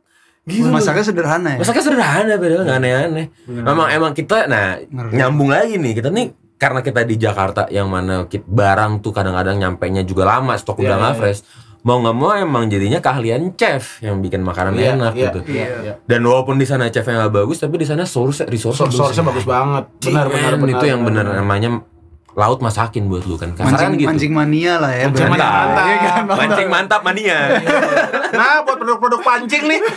Gitu. 0.44 0.68
Masaknya 0.68 1.02
sederhana 1.02 1.48
ya. 1.50 1.58
Masaknya 1.58 1.82
sederhana 1.82 2.32
padahal 2.36 2.62
nggak 2.62 2.78
aneh-aneh. 2.78 3.26
Memang 3.48 3.88
emang 3.88 4.12
kita 4.12 4.44
nah 4.44 4.76
Ngeri. 4.78 5.16
nyambung 5.16 5.48
lagi 5.48 5.74
nih 5.74 5.92
kita 5.94 6.08
nih 6.08 6.30
karena 6.56 6.80
kita 6.80 7.02
di 7.02 7.16
Jakarta 7.16 7.66
yang 7.68 7.86
mana 7.86 8.24
kit- 8.24 8.42
barang 8.42 8.98
tuh 8.98 9.10
kadang-kadang 9.10 9.56
nyampe 9.56 9.84
nya 9.86 10.00
juga 10.00 10.24
lama 10.28 10.54
stok 10.54 10.78
Iya, 10.78 10.84
udah 10.84 10.96
nggak 10.98 11.12
iya, 11.12 11.20
fresh. 11.20 11.40
Mau 11.82 12.00
nggak 12.00 12.16
mau 12.16 12.32
emang 12.32 12.64
jadinya 12.66 12.96
keahlian 12.96 13.52
chef 13.52 14.00
yang 14.00 14.18
bikin 14.18 14.40
makanan 14.40 14.72
Iya, 14.72 14.94
enak 14.94 15.12
iya, 15.12 15.22
gitu. 15.22 15.38
Iya, 15.44 15.66
iya. 15.78 15.92
Dan 16.00 16.24
walaupun 16.24 16.56
di 16.56 16.64
sana 16.64 16.88
chefnya 16.88 17.20
nggak 17.20 17.34
bagus, 17.34 17.58
tapi 17.58 17.76
di 17.76 17.84
sana 17.84 18.04
source 18.04 18.40
resource 18.42 18.78
Source- 18.78 18.96
Source-nya 18.96 19.20
bagus 19.22 19.44
banget. 19.44 19.84
Benar, 20.00 20.26
benar, 20.26 20.52
benar. 20.56 20.74
Itu 20.74 20.86
yang 20.86 21.00
benar 21.02 21.24
namanya 21.28 21.84
laut 22.32 22.58
masakin 22.58 23.06
buat 23.06 23.22
lu 23.22 23.36
kan. 23.36 23.52
Kasar 23.52 23.68
kan 23.68 23.70
Mancing, 23.70 23.90
gitu. 23.94 24.08
mancing 24.08 24.32
mania 24.32 24.74
lah 24.78 24.90
ya. 24.90 25.04
Mancing 25.06 25.28
mania. 25.28 25.44
mantap. 25.44 25.84
Iya 25.84 25.96
kan, 26.00 26.22
Bang? 26.24 26.38
Mancing 26.40 26.68
mantap 26.68 27.00
mania. 27.04 27.38
Nah, 28.32 28.56
buat 28.64 28.76
produk-produk 28.76 29.20
pancing 29.20 29.62
nih. 29.68 29.80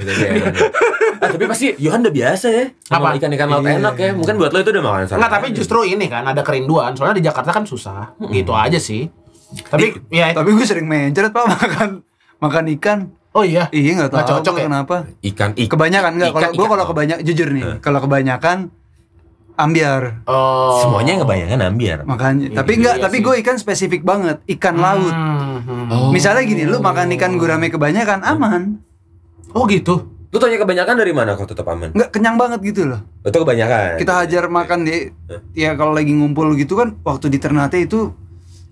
ah, 1.20 1.28
tapi 1.28 1.44
pasti 1.44 1.66
Yohan 1.76 2.00
udah 2.00 2.10
biasa 2.10 2.46
ya 2.48 2.64
Apa? 2.88 3.14
ikan-ikan 3.14 3.46
laut 3.46 3.62
Iya. 3.62 3.76
enak 3.76 3.94
ya. 3.94 4.10
Mungkin 4.12 4.34
buat 4.36 4.50
lo 4.50 4.58
itu 4.58 4.70
udah 4.70 4.82
makanan 4.82 5.04
sehari-hari. 5.04 5.20
Enggak, 5.20 5.32
tapi 5.32 5.46
justru 5.52 5.78
ini 5.84 6.06
kan 6.06 6.24
ada 6.24 6.40
kerinduan. 6.40 6.90
Soalnya 6.92 7.16
di 7.16 7.24
Jakarta 7.24 7.50
kan 7.50 7.64
susah. 7.64 8.16
Gitu 8.18 8.50
aja 8.50 8.76
sih. 8.76 9.06
Tapi 9.62 9.92
ya 10.08 10.30
Tapi 10.30 10.48
gue 10.48 10.62
sering 10.62 10.86
mencret 10.86 11.28
pak 11.28 11.44
makan 11.54 11.88
makan 12.38 12.64
ikan. 12.74 12.98
oh 13.30 13.42
iya. 13.42 13.68
Iya 13.68 13.90
nggak 13.96 14.08
Nggak 14.08 14.24
tahu 14.24 14.36
cocok 14.40 14.54
ya? 14.56 14.64
kenapa. 14.66 14.96
ikan 15.24 15.50
ikan 15.54 15.70
Kebanyakan 15.70 16.12
nggak. 16.16 16.30
Kalau 16.30 16.50
gue 16.50 16.66
kalau 16.68 16.84
kebanyakan 16.86 17.22
jujur 17.22 17.48
nih. 17.48 17.64
Kalau 17.78 17.98
kebanyakan 18.00 18.58
ambiar. 19.56 20.24
Oh. 20.24 20.80
semuanya 20.80 21.20
ngebayangan 21.20 21.60
ambiar. 21.62 21.98
Makanya. 22.02 22.48
Iya, 22.48 22.56
tapi 22.56 22.70
iya 22.70 22.78
enggak, 22.80 22.94
sih. 22.96 23.02
tapi 23.04 23.16
gue 23.20 23.34
ikan 23.44 23.56
spesifik 23.56 24.02
banget, 24.02 24.40
ikan 24.48 24.72
laut. 24.74 25.12
Hmm, 25.12 25.60
hmm. 25.60 25.84
Oh. 25.92 26.08
Misalnya 26.08 26.42
gini, 26.42 26.64
lu 26.64 26.80
makan 26.80 27.12
ikan 27.12 27.36
gurame 27.36 27.68
kebanyakan 27.68 28.24
aman. 28.24 28.80
Oh 29.52 29.64
gitu. 29.66 29.94
Lu 30.30 30.38
tanya 30.38 30.56
kebanyakan 30.56 30.94
dari 30.94 31.10
mana 31.10 31.34
kok 31.34 31.50
tetap 31.50 31.66
aman? 31.66 31.90
Enggak 31.90 32.14
kenyang 32.14 32.38
banget 32.38 32.62
gitu 32.62 32.86
loh. 32.86 33.02
Itu 33.20 33.42
kebanyakan. 33.42 33.98
Kita 33.98 34.22
hajar 34.22 34.46
makan 34.46 34.86
di 34.86 35.10
ya 35.52 35.74
kalau 35.74 35.90
lagi 35.90 36.14
ngumpul 36.14 36.54
gitu 36.54 36.78
kan 36.78 36.94
waktu 37.02 37.26
di 37.26 37.42
Ternate 37.42 37.82
itu 37.82 38.14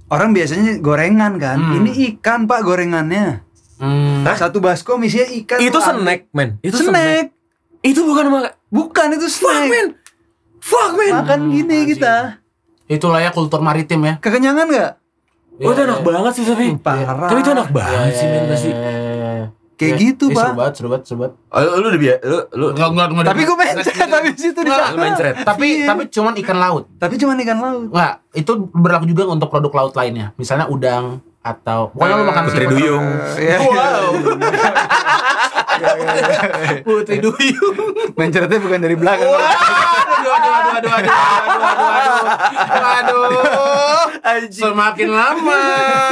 orang 0.06 0.30
biasanya 0.30 0.78
gorengan 0.78 1.35
kan. 1.37 1.58
Hmm. 1.58 1.82
Ini 1.82 1.90
ikan 2.14 2.47
Pak 2.47 2.62
gorengannya. 2.62 3.42
Hmm. 3.78 4.23
Hah? 4.23 4.35
Satu 4.35 4.58
baskom 4.58 5.02
isinya 5.02 5.26
ikan. 5.37 5.58
itu 5.58 5.78
snack, 5.78 6.30
men. 6.30 6.62
Itu 6.62 6.78
Snack. 6.78 7.35
Itu 7.78 8.02
bukan 8.02 8.26
makan. 8.28 8.52
Bukan 8.68 9.06
itu 9.14 9.26
Fuck, 9.26 9.38
snack. 9.44 9.66
men. 9.68 9.87
Fuck, 10.58 10.90
men. 10.94 11.12
Makan 11.12 11.40
gini 11.49 11.62
Anjing. 11.76 11.90
kita. 11.92 12.14
Itulah 12.88 13.20
ya 13.20 13.30
kultur 13.30 13.61
maritim 13.61 14.02
ya. 14.02 14.14
Kekenyangan 14.18 14.66
nggak? 14.66 14.92
Oh, 15.58 15.70
itu 15.70 15.80
Iya, 15.80 15.90
enak 15.90 15.99
iya. 15.99 16.06
banget 16.06 16.32
sih 16.35 16.44
tapi. 16.47 16.66
Parah. 16.78 17.28
Tapi 17.28 17.38
itu 17.42 17.50
enak 17.50 17.68
banget 17.68 17.99
Iya, 18.06 18.14
sih, 18.14 18.26
men 18.26 18.35
iya, 18.37 18.47
pasti. 18.47 18.70
iya, 18.70 18.90
iya, 18.90 19.12
iya. 19.35 19.47
Kayak 19.78 19.94
ya, 19.94 20.02
gitu, 20.11 20.25
Pak. 20.35 20.42
Seru 20.42 20.58
banget, 20.58 20.75
seru 20.75 20.88
banget, 20.90 21.04
seru 21.06 21.18
banget. 21.23 21.35
Oh, 21.54 21.61
lu, 21.62 21.70
lu 21.78 21.87
udah 21.87 22.00
biasa, 22.02 22.20
lu 22.26 22.38
lu. 22.50 22.66
Enggak, 22.75 22.88
enggak, 22.90 23.06
enggak. 23.14 23.26
Tapi 23.30 23.42
gue 23.47 23.56
mencret 23.62 24.08
tapi 24.11 24.28
situ 24.35 24.61
di 24.66 24.70
sana. 24.75 24.99
mencret. 24.99 25.35
Tapi 25.47 25.66
iya. 25.70 25.87
tapi 25.87 26.02
cuman 26.11 26.32
ikan 26.42 26.58
laut. 26.58 26.85
Tapi 26.99 27.14
cuman 27.14 27.37
ikan 27.47 27.58
laut. 27.62 27.87
Enggak, 27.94 28.14
itu 28.35 28.52
berlaku 28.75 29.04
juga 29.06 29.23
untuk 29.30 29.49
produk 29.54 29.73
laut 29.78 29.94
lainnya. 29.94 30.35
Misalnya 30.35 30.66
udang 30.66 31.23
atau 31.38 31.94
pokoknya 31.94 32.14
lu 32.18 32.25
eh, 32.26 32.26
makan 32.26 32.42
putri 32.50 32.66
duyung. 32.66 33.06
Iya. 33.38 33.56
Wow. 33.62 34.11
Iya, 35.78 35.90
iya, 35.94 36.82
putri 36.82 37.16
duyung. 37.23 37.76
Mencretnya 38.18 38.58
bukan 38.58 38.78
dari 38.82 38.97
belakang. 38.99 39.30
Waduh, 39.30 40.26
waduh, 40.26 40.50
waduh, 40.50 40.90
waduh, 40.90 40.90
waduh, 40.90 41.87
waduh. 41.87 42.25
Waduh, 42.82 43.18
waduh. 43.23 43.47
aduh. 44.26 44.50
Semakin 44.50 45.08
lama 45.14 45.62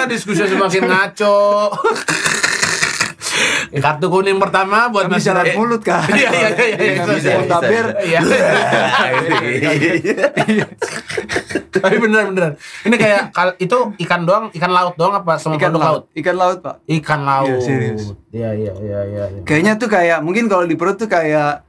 waduh, 0.06 0.18
semakin 0.22 0.82
ngaco. 0.86 1.38
Kartu 3.84 4.06
kuning 4.06 4.38
pertama 4.38 4.88
buat 4.88 5.06
Kami 5.06 5.18
masyarakat. 5.18 5.54
mulut 5.54 5.82
kan. 5.82 6.06
Iya, 6.12 6.30
iya, 6.30 6.48
iya, 6.54 6.66
iya. 6.76 7.02
Bisa 7.04 7.14
Bisa, 7.16 7.30
mutabir. 7.38 7.84
Iya. 8.06 8.20
Tapi 11.76 11.96
beneran 12.00 12.32
beneran. 12.32 12.52
Ini 12.88 12.96
kayak 12.96 13.22
itu 13.58 13.76
ikan 14.06 14.24
doang, 14.24 14.44
ikan 14.50 14.72
laut 14.72 14.94
doang 14.96 15.14
apa 15.14 15.36
semua 15.36 15.60
Ikan 15.60 15.72
laut? 15.74 15.82
laut. 15.82 16.02
Ikan 16.14 16.36
laut, 16.36 16.58
Pak. 16.64 16.74
Ikan 16.88 17.20
laut. 17.22 17.48
Iya, 17.52 17.60
serius. 17.60 18.02
Iya, 18.32 18.50
iya, 18.54 18.72
iya, 18.80 19.00
iya. 19.04 19.24
iya. 19.30 19.40
Kayaknya 19.44 19.72
tuh 19.76 19.88
kayak 19.88 20.18
mungkin 20.24 20.48
kalau 20.48 20.64
di 20.64 20.74
perut 20.74 20.96
tuh 20.96 21.06
kayak 21.06 21.64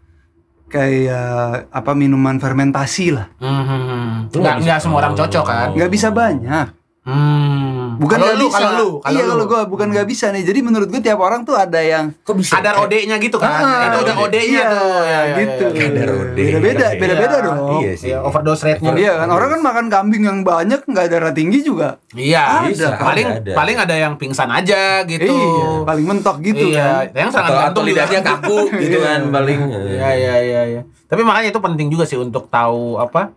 kayak 0.67 1.67
apa 1.71 1.91
minuman 1.91 2.39
fermentasi 2.39 3.15
lah. 3.15 3.27
Hmm, 3.39 4.27
Lu 4.31 4.39
nggak 4.39 4.63
nggak 4.63 4.79
semua 4.79 4.99
orang 4.99 5.15
cocok 5.15 5.45
kan? 5.45 5.67
Nggak 5.75 5.91
bisa 5.91 6.07
banyak. 6.11 6.67
Hmm. 7.07 7.95
Bukan 8.03 8.19
kalau 8.19 8.27
nggak 8.27 8.35
lu, 8.35 8.47
bisa. 8.51 8.57
kalau 8.59 8.71
lu, 8.75 8.89
kalau 8.99 9.15
iya 9.15 9.23
lu. 9.23 9.29
kalau 9.31 9.43
gua 9.47 9.61
bukan 9.63 9.87
nggak 9.95 10.07
bisa 10.11 10.27
nih. 10.35 10.43
Jadi 10.43 10.59
menurut 10.59 10.87
gua 10.91 10.99
tiap 10.99 11.19
orang 11.23 11.47
tuh 11.47 11.55
ada 11.55 11.79
yang 11.79 12.11
Kok 12.19 12.35
bisa? 12.35 12.59
Ada 12.59 12.83
OD-nya 12.83 13.15
gitu 13.15 13.39
kan? 13.39 13.63
Ah, 13.63 13.87
itu 13.87 13.97
udah 14.03 14.15
OD-nya 14.27 14.43
iya, 14.43 14.65
tuh. 14.67 14.83
Ya, 14.83 14.99
ya, 14.99 15.19
gitu. 15.39 15.65
ya, 15.65 15.71
ya. 15.71 15.87
Kadar 15.87 16.09
OD. 16.11 16.37
Beda-beda, 16.37 16.87
Iya. 16.91 16.99
beda-beda 16.99 17.37
dong. 17.39 17.57
Iya 17.79 17.91
sih. 17.95 18.11
Iya, 18.11 18.17
overdose 18.27 18.61
rate-nya. 18.67 18.91
Iya 18.99 19.13
kan 19.23 19.27
orang 19.31 19.49
kan 19.55 19.61
makan 19.63 19.85
kambing 19.87 20.23
yang 20.27 20.39
banyak 20.43 20.81
nggak 20.83 21.05
darah 21.07 21.31
tinggi 21.31 21.59
juga. 21.63 21.95
Iya, 22.11 22.67
Bisa, 22.67 22.99
paling 22.99 23.27
ada. 23.39 23.51
paling 23.55 23.77
ada 23.79 23.95
yang 23.95 24.13
pingsan 24.19 24.51
aja 24.51 25.07
gitu. 25.07 25.31
Iya, 25.31 25.87
paling 25.87 26.05
mentok 26.05 26.43
gitu 26.43 26.75
iya, 26.75 27.07
kan. 27.07 27.23
yang 27.23 27.29
serangan 27.31 27.71
Atau, 27.71 27.81
lidahnya 27.87 28.19
kaku 28.19 28.67
gitu 28.83 28.99
kan 28.99 29.31
paling. 29.31 29.59
Iya, 29.95 30.09
iya, 30.11 30.35
iya, 30.43 30.61
iya. 30.75 30.81
Tapi 31.07 31.23
makanya 31.23 31.55
itu 31.55 31.59
penting 31.63 31.87
juga 31.87 32.03
sih 32.03 32.19
untuk 32.19 32.51
tahu 32.51 32.99
apa? 32.99 33.31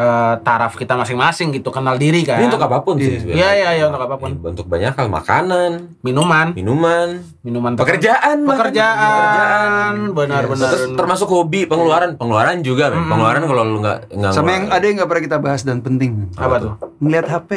Eh, 0.00 0.34
taraf 0.40 0.72
kita 0.74 0.96
masing-masing 0.96 1.52
gitu, 1.52 1.68
kenal 1.68 1.94
diri 1.94 2.24
kan. 2.24 2.40
Ini 2.40 2.48
untuk 2.48 2.62
apa 2.62 2.80
pun 2.80 2.96
sih 2.96 3.04
Iya. 3.06 3.18
sebenarnya. 3.20 3.36
Iya, 3.36 3.50
iya, 3.52 3.70
iya, 3.74 3.84
untuk 3.86 4.00
apa 4.00 4.16
pun. 4.16 4.30
Untuk 4.32 4.64
banyak 4.64 4.92
hal, 4.92 5.06
makanan, 5.06 5.70
Minuman, 6.00 6.46
minuman, 6.50 7.08
minuman 7.40 7.76
pekerjaan, 7.76 8.48
pekerjaan, 8.48 9.92
benar 10.10 10.42
Yes. 10.42 10.50
benar. 10.50 10.68
Terus 10.70 10.84
termasuk 10.96 11.28
hobi, 11.28 11.68
pengeluaran, 11.68 12.16
pengeluaran 12.16 12.64
juga, 12.64 12.88
men. 12.88 13.04
pengeluaran 13.06 13.44
kalau 13.44 13.62
lu 13.62 13.78
nggak 13.78 13.98
nggak 14.10 14.32
Sama 14.32 14.50
yang 14.50 14.64
ada 14.68 14.80
yang 14.80 14.96
nggak 14.96 15.08
pernah 15.08 15.24
kita 15.26 15.38
bahas 15.38 15.60
dan 15.62 15.78
penting. 15.80 16.32
apa 16.34 16.56
tuh? 16.56 16.72
Ngeliat 16.98 17.26
HP. 17.28 17.52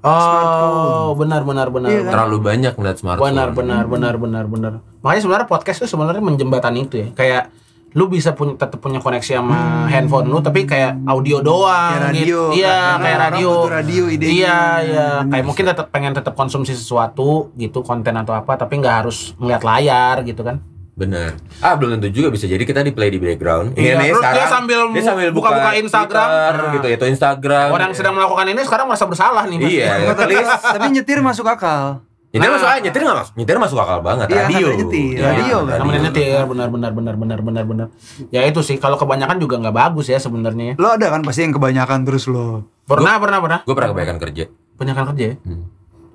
Oh, 0.00 1.10
benar 1.14 1.42
benar 1.42 1.68
benar. 1.68 1.88
Iya 1.88 2.00
kan? 2.02 2.12
terlalu 2.12 2.36
banyak 2.40 2.72
ngeliat 2.74 2.96
smartphone. 2.96 3.28
Benar 3.28 3.48
benar 3.50 3.84
benar 3.84 4.14
benar 4.14 4.44
benar. 4.46 4.72
Makanya 5.00 5.22
sebenarnya 5.22 5.48
podcast 5.48 5.78
itu 5.80 5.88
sebenarnya 5.88 6.20
menjembatani 6.20 6.80
itu 6.84 6.96
ya. 6.98 7.08
Kayak 7.12 7.42
lu 7.90 8.04
bisa 8.06 8.32
punya 8.32 8.52
tetap 8.54 8.76
punya 8.78 8.98
koneksi 8.98 9.32
sama 9.34 9.58
handphone 9.86 10.28
lu 10.28 10.38
tapi 10.38 10.62
kayak 10.62 11.00
audio 11.04 11.40
doang 11.40 11.96
Kayak 11.96 12.04
radio. 12.06 12.40
gitu. 12.50 12.60
Iya, 12.60 12.78
kayak 12.96 13.18
radio. 13.22 13.50
radio 13.66 14.02
idenya. 14.06 14.32
Iya, 14.34 14.58
iya. 14.82 15.06
Bener. 15.18 15.30
Kayak 15.30 15.44
mungkin 15.44 15.64
tetap 15.66 15.86
pengen 15.88 16.12
tetap 16.12 16.34
konsumsi 16.34 16.72
sesuatu 16.72 17.48
gitu, 17.54 17.80
konten 17.80 18.12
atau 18.14 18.32
apa, 18.32 18.54
tapi 18.54 18.76
nggak 18.76 18.94
harus 19.02 19.32
ngeliat 19.36 19.62
layar 19.62 20.20
gitu 20.22 20.42
kan. 20.42 20.60
Benar. 20.92 21.38
Ah 21.58 21.78
belum 21.78 21.96
tentu 21.96 22.10
juga 22.12 22.28
bisa 22.28 22.44
jadi 22.44 22.58
kita 22.58 22.82
di 22.82 22.90
play 22.90 23.06
di 23.06 23.16
background. 23.16 23.72
Iya, 23.72 23.96
nih 23.96 24.10
terus 24.10 24.24
dia 24.34 24.46
sambil 24.46 24.80
dia 24.90 24.98
sambil 25.00 25.30
buka-buka 25.30 25.70
buka 25.70 25.78
Instagram. 25.78 26.26
Twitter, 26.26 26.54
Nah. 26.58 26.72
gitu 26.74 26.86
itu 26.90 27.04
Instagram. 27.08 27.66
Orang 27.70 27.86
yang 27.86 27.94
sedang 27.94 28.14
melakukan 28.18 28.46
ini 28.48 28.60
sekarang 28.60 28.86
merasa 28.86 29.06
bersalah 29.06 29.46
nih. 29.46 29.56
Mas. 29.56 29.70
Iya, 29.70 29.92
tapi 30.74 30.86
nyetir 30.90 31.22
masuk 31.22 31.46
akal. 31.46 32.02
Nyetir 32.28 32.44
Nah. 32.44 32.54
masuk 32.60 32.68
aja, 32.68 32.80
nyetir 32.84 33.00
nggak 33.00 33.18
masuk. 33.24 33.34
Nyetir 33.40 33.56
masuk 33.56 33.78
akal 33.80 33.98
banget. 34.04 34.26
Iya, 34.28 34.44
radio. 34.44 34.68
nyetir. 34.76 35.16
Iya, 35.16 35.24
Radio 35.32 35.56
kan. 35.64 35.78
Namanya 35.80 36.00
nyetir, 36.12 36.40
benar 36.44 36.68
benar 36.68 36.90
benar 36.92 37.14
benar 37.16 37.38
benar 37.40 37.64
benar. 37.64 37.86
Ya 38.28 38.44
itu 38.44 38.60
sih 38.60 38.76
kalau 38.76 39.00
kebanyakan 39.00 39.40
juga 39.40 39.56
nggak 39.56 39.72
bagus 39.72 40.12
ya 40.12 40.20
sebenarnya. 40.20 40.76
Lo 40.76 40.92
ada 40.92 41.08
kan 41.08 41.24
pasti 41.24 41.48
yang 41.48 41.56
kebanyakan 41.56 42.04
terus 42.04 42.28
lo. 42.28 42.68
Pernah 42.84 43.16
pernah 43.16 43.40
pernah. 43.40 43.58
Gue 43.64 43.72
pernah 43.72 43.96
kebanyakan 43.96 44.18
kerja. 44.20 44.44
Kebanyakan 44.76 45.04
kerja 45.16 45.24
ya. 45.24 45.34
Hmm. 45.40 45.62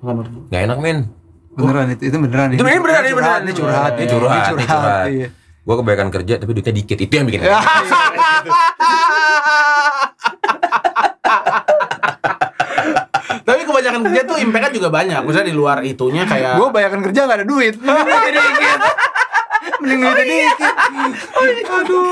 Nggak 0.06 0.14
ngerti. 0.14 0.38
Gak 0.54 0.62
enak 0.70 0.78
men. 0.78 0.98
Beneran 1.54 1.86
itu, 1.90 2.02
itu 2.06 2.16
beneran. 2.18 2.48
Itu 2.54 2.62
ini 2.62 2.78
beneran, 2.78 3.02
ini 3.06 3.14
beneran. 3.14 3.40
Ini 3.42 3.52
curhat, 3.54 3.92
Ini 3.94 4.06
curhat, 4.06 4.38
ini 4.38 4.64
curhat. 4.66 5.06
Iya. 5.10 5.28
Gue 5.64 5.74
kebanyakan 5.80 6.08
kerja 6.14 6.34
tapi 6.38 6.50
duitnya 6.54 6.74
dikit. 6.76 6.98
Itu 7.02 7.10
yang 7.10 7.26
bikin. 7.26 7.42
Tapi 13.94 14.02
kebanyakan 14.02 14.02
kerja 14.10 14.22
tuh 14.26 14.36
impact 14.42 14.72
juga 14.74 14.88
banyak. 14.90 15.20
Misalnya 15.22 15.48
di 15.48 15.56
luar 15.56 15.78
itunya 15.86 16.22
kayak 16.26 16.58
Gue 16.58 16.68
bayangkan 16.74 17.00
kerja 17.06 17.20
gak 17.30 17.38
ada 17.42 17.46
duit. 17.46 17.74
Mending 19.84 20.00
dikit. 20.00 20.56
Aduh. 21.74 22.04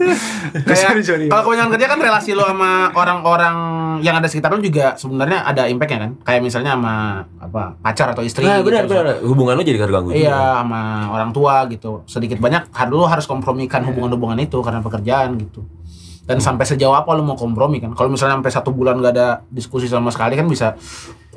kayak 0.66 0.78
sorry, 0.78 1.02
sorry. 1.02 1.26
kalau 1.30 1.42
kebanyakan 1.46 1.70
kerja 1.78 1.86
kan 1.86 1.98
relasi 2.02 2.30
lo 2.34 2.46
sama 2.46 2.90
orang-orang 2.94 3.56
yang 4.02 4.18
ada 4.18 4.26
sekitar 4.26 4.50
lo 4.50 4.58
juga 4.62 4.98
sebenarnya 4.98 5.46
ada 5.46 5.70
impactnya 5.70 5.98
kan. 6.08 6.12
Kayak 6.26 6.40
misalnya 6.42 6.74
sama 6.74 7.22
apa 7.38 7.78
pacar 7.78 8.10
atau 8.14 8.22
istri. 8.26 8.46
Nah, 8.46 8.60
gitu. 8.60 8.70
benar 8.72 8.84
benar. 8.90 9.04
Hubungan 9.22 9.54
lo 9.54 9.62
jadi 9.62 9.78
terganggu. 9.78 10.10
Iya 10.14 10.34
juga. 10.34 10.58
sama 10.62 10.82
orang 11.14 11.30
tua 11.30 11.54
gitu. 11.70 12.02
Sedikit 12.10 12.38
banyak 12.42 12.70
lu 12.90 13.06
harus 13.06 13.26
kompromikan 13.30 13.86
hubungan-hubungan 13.86 14.38
itu 14.42 14.58
karena 14.62 14.82
pekerjaan 14.82 15.38
gitu. 15.38 15.62
Dan 16.30 16.38
sampai 16.38 16.62
sejauh 16.62 16.94
apa 16.94 17.10
lu 17.18 17.26
mau 17.26 17.34
kompromi 17.34 17.82
kan? 17.82 17.90
Kalau 17.98 18.06
misalnya 18.06 18.38
sampai 18.38 18.52
satu 18.54 18.70
bulan 18.70 19.02
gak 19.02 19.12
ada 19.18 19.42
diskusi 19.50 19.90
sama 19.90 20.14
sekali 20.14 20.38
kan 20.38 20.46
bisa. 20.46 20.78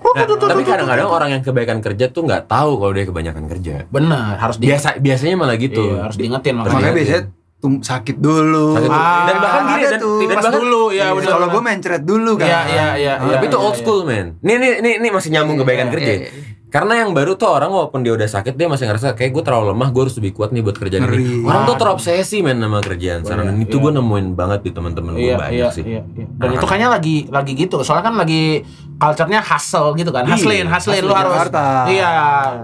Nah, 0.04 0.28
tapi 0.28 0.62
kadang-kadang 0.68 1.10
orang 1.10 1.30
yang 1.34 1.42
kebanyakan 1.42 1.80
kerja 1.80 2.12
tuh 2.12 2.28
nggak 2.28 2.46
tahu 2.46 2.76
kalau 2.78 2.94
dia 2.94 3.06
kebanyakan 3.08 3.48
kerja. 3.50 3.88
Benar 3.88 4.36
harus 4.36 4.60
di 4.62 4.70
Biasa 4.70 5.00
biasanya 5.00 5.36
malah 5.40 5.58
gitu. 5.58 5.80
Iya, 5.80 6.06
harus 6.06 6.18
diingetin 6.20 6.54
makanya. 6.60 6.92
Biasanya 6.94 7.22
tum- 7.64 7.80
sakit 7.80 8.20
dulu. 8.20 8.76
Sakit 8.76 8.86
dulu. 8.86 9.00
Ah, 9.00 9.24
dan 9.24 9.36
bahkan 9.40 9.62
gini 9.70 9.84
dan, 9.88 9.92
tuh. 9.98 10.20
dan 10.20 10.28
Pas 10.30 10.44
bahkan 10.44 10.54
dulu 10.60 10.82
ya 10.92 11.06
Iya. 11.10 11.24
Kalau 11.26 11.48
gue 11.48 11.62
mencret 11.64 12.04
dulu 12.04 12.32
kan. 12.36 12.44
Iya 12.46 12.60
iya 12.68 12.88
iya. 12.94 13.14
iya, 13.18 13.34
tapi 13.34 13.46
itu 13.48 13.56
iya, 13.56 13.64
old 13.64 13.72
iya. 13.72 13.80
school 13.80 14.00
man. 14.04 14.26
Nih 14.38 14.56
nih 14.60 14.72
nih, 14.78 14.94
nih 15.00 15.10
masih 15.10 15.30
nyambung 15.32 15.56
kebaikan 15.58 15.88
Iya, 15.88 15.94
kerja. 15.94 16.12
iya, 16.12 16.20
iya. 16.22 16.52
Karena 16.68 17.06
yang 17.06 17.14
baru 17.14 17.38
tuh 17.38 17.46
orang 17.48 17.70
walaupun 17.70 18.02
dia 18.02 18.12
udah 18.12 18.26
sakit 18.26 18.58
dia 18.58 18.66
masih 18.66 18.90
ngerasa 18.90 19.14
kayak 19.14 19.30
gue 19.32 19.44
terlalu 19.44 19.72
lemah, 19.72 19.88
gue 19.88 20.02
harus 20.02 20.18
lebih 20.18 20.34
kuat 20.34 20.50
nih 20.50 20.60
buat 20.60 20.74
kerjaan 20.74 21.06
Ngeri. 21.06 21.22
ini. 21.22 21.46
Orang 21.46 21.64
tuh 21.64 21.78
terobsesi 21.78 22.42
men 22.42 22.58
sama 22.58 22.82
kerjaan 22.82 23.22
sana. 23.22 23.46
Dan 23.46 23.62
itu 23.62 23.78
Iya. 23.78 23.84
gue 23.84 23.92
nemuin 23.94 24.28
banget 24.34 24.60
di 24.64 24.72
teman-teman 24.74 25.14
gue 25.14 25.22
Iya, 25.24 25.38
banyak 25.38 25.54
iya, 25.54 25.70
sih. 25.70 25.86
iya, 25.86 26.02
iya. 26.02 26.26
Dan 26.28 26.50
itu 26.52 26.66
kayaknya 26.66 26.90
lagi 26.92 27.16
lagi 27.30 27.52
gitu. 27.54 27.78
Soalnya 27.80 28.10
kan 28.10 28.16
lagi 28.18 28.66
culture-nya 28.96 29.40
hustle 29.40 29.94
gitu 29.94 30.10
kan. 30.10 30.26
Iya, 30.26 30.34
Hustling, 30.34 30.66
hustling 30.66 31.04
lu 31.04 31.14
harus. 31.14 31.46
Iya, 31.86 32.10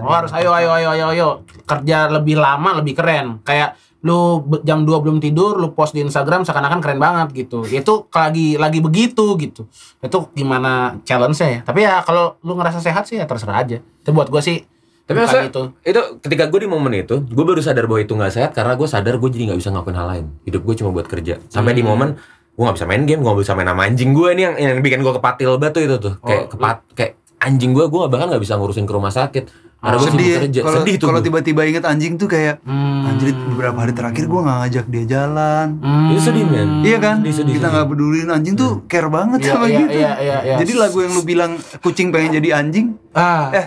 lu 0.01 0.09
harus 0.09 0.31
ayo 0.33 0.49
ayo 0.51 0.69
ayo 0.73 0.87
ayo 0.89 1.05
ayo 1.07 1.27
kerja 1.63 2.09
lebih 2.09 2.33
lama, 2.35 2.81
lebih 2.81 2.97
keren. 2.97 3.45
Kayak 3.45 3.77
lu 3.99 4.19
jam 4.61 4.83
2 4.83 5.03
belum 5.03 5.17
tidur, 5.17 5.59
lu 5.59 5.71
post 5.71 5.91
di 5.91 5.99
Instagram 5.99 6.41
seakan-akan 6.41 6.79
keren 6.79 6.97
banget 6.97 7.35
gitu. 7.35 7.63
Itu 7.63 8.07
lagi 8.09 8.55
lagi 8.55 8.79
begitu 8.79 9.35
gitu. 9.35 9.67
Itu 9.99 10.31
gimana 10.31 10.95
challenge-nya 11.03 11.47
ya. 11.49 11.59
Tapi 11.61 11.79
ya 11.81 11.99
kalau 12.01 12.39
lu 12.39 12.55
ngerasa 12.55 12.79
sehat 12.79 13.03
sih 13.03 13.19
ya 13.19 13.27
terserah 13.27 13.59
aja. 13.59 13.77
Itu 13.79 14.09
buat 14.09 14.27
gua 14.27 14.39
sih 14.39 14.63
Tapi 15.03 15.17
maksudnya 15.19 15.49
itu. 15.49 15.63
itu 15.83 16.01
ketika 16.21 16.45
gue 16.45 16.59
di 16.61 16.69
momen 16.69 16.93
itu, 16.95 17.17
gue 17.19 17.41
baru 17.43 17.57
sadar 17.59 17.89
bahwa 17.89 17.97
itu 17.97 18.13
nggak 18.13 18.29
sehat 18.29 18.51
karena 18.53 18.77
gue 18.77 18.85
sadar 18.85 19.17
gue 19.17 19.25
jadi 19.27 19.43
nggak 19.49 19.59
bisa 19.59 19.69
ngelakuin 19.69 19.97
hal 19.97 20.07
lain. 20.07 20.25
Hidup 20.45 20.61
gue 20.61 20.75
cuma 20.77 20.89
buat 20.93 21.09
kerja. 21.09 21.41
Sampai 21.49 21.73
di 21.73 21.81
Hmm. 21.81 21.89
momen 21.89 22.09
gue 22.53 22.61
nggak 22.61 22.77
bisa 22.77 22.85
main 22.85 23.03
game, 23.03 23.19
gue 23.19 23.27
nggak 23.27 23.41
bisa 23.41 23.53
main 23.53 23.65
sama 23.65 23.83
anjing 23.83 24.13
gue 24.13 24.29
nih 24.31 24.43
yang 24.43 24.55
yang 24.55 24.73
bikin 24.79 25.01
gue 25.01 25.09
kepatil 25.11 25.57
batu 25.57 25.81
itu 25.81 25.97
tuh. 25.97 26.13
Kayak 26.21 26.39
Oh, 26.39 26.47
kepat 26.53 26.77
kayak 26.93 27.11
anjing 27.39 27.73
gue, 27.73 27.83
gue 27.83 28.01
bahkan 28.05 28.29
nggak 28.29 28.39
bisa 28.39 28.53
ngurusin 28.53 28.85
ke 28.85 28.93
rumah 28.93 29.09
sakit. 29.09 29.49
Karena 29.79 29.95
gue 29.95 30.09
sedih 30.09 30.27
ya. 30.27 30.39
kerja. 30.41 30.59
Kalau 30.61 30.75
Sedih 30.77 30.95
tuh. 30.95 31.07
kalau 31.07 31.19
tiba-tiba 31.21 31.61
inget 31.63 31.83
anjing 31.83 32.13
tuh 32.13 32.27
kayak 32.27 32.59
Hmm. 32.61 33.07
anjir 33.07 33.31
beberapa 33.31 33.79
hari 33.79 33.91
terakhir 33.91 34.23
gue 34.25 34.39
nggak 34.41 34.57
ngajak 34.59 34.85
dia 34.85 35.03
jalan. 35.09 35.67
Hmm. 35.79 36.09
Itu 36.09 36.21
sedih 36.21 36.43
men. 36.43 36.69
Iya 36.81 36.97
kan? 36.99 37.15
Sedih, 37.19 37.33
sedih, 37.33 37.53
Kita 37.53 37.63
sedih. 37.63 37.73
nggak 37.73 37.87
pedulin 37.89 38.27
anjing 38.29 38.55
tuh 38.55 38.71
care 38.85 39.07
banget 39.07 39.39
Iya, 39.39 39.49
sama 39.49 39.65
iya, 39.65 39.79
gitu. 39.79 39.91
iya, 39.93 40.11
iya, 40.19 40.37
iya. 40.43 40.55
Jadi 40.57 40.71
lagu 40.75 40.97
yang 40.99 41.11
lu 41.11 41.23
bilang 41.23 41.51
kucing 41.79 42.07
pengen 42.09 42.35
jadi 42.35 42.49
anjing, 42.57 42.85
Ah. 43.11 43.49
eh 43.51 43.65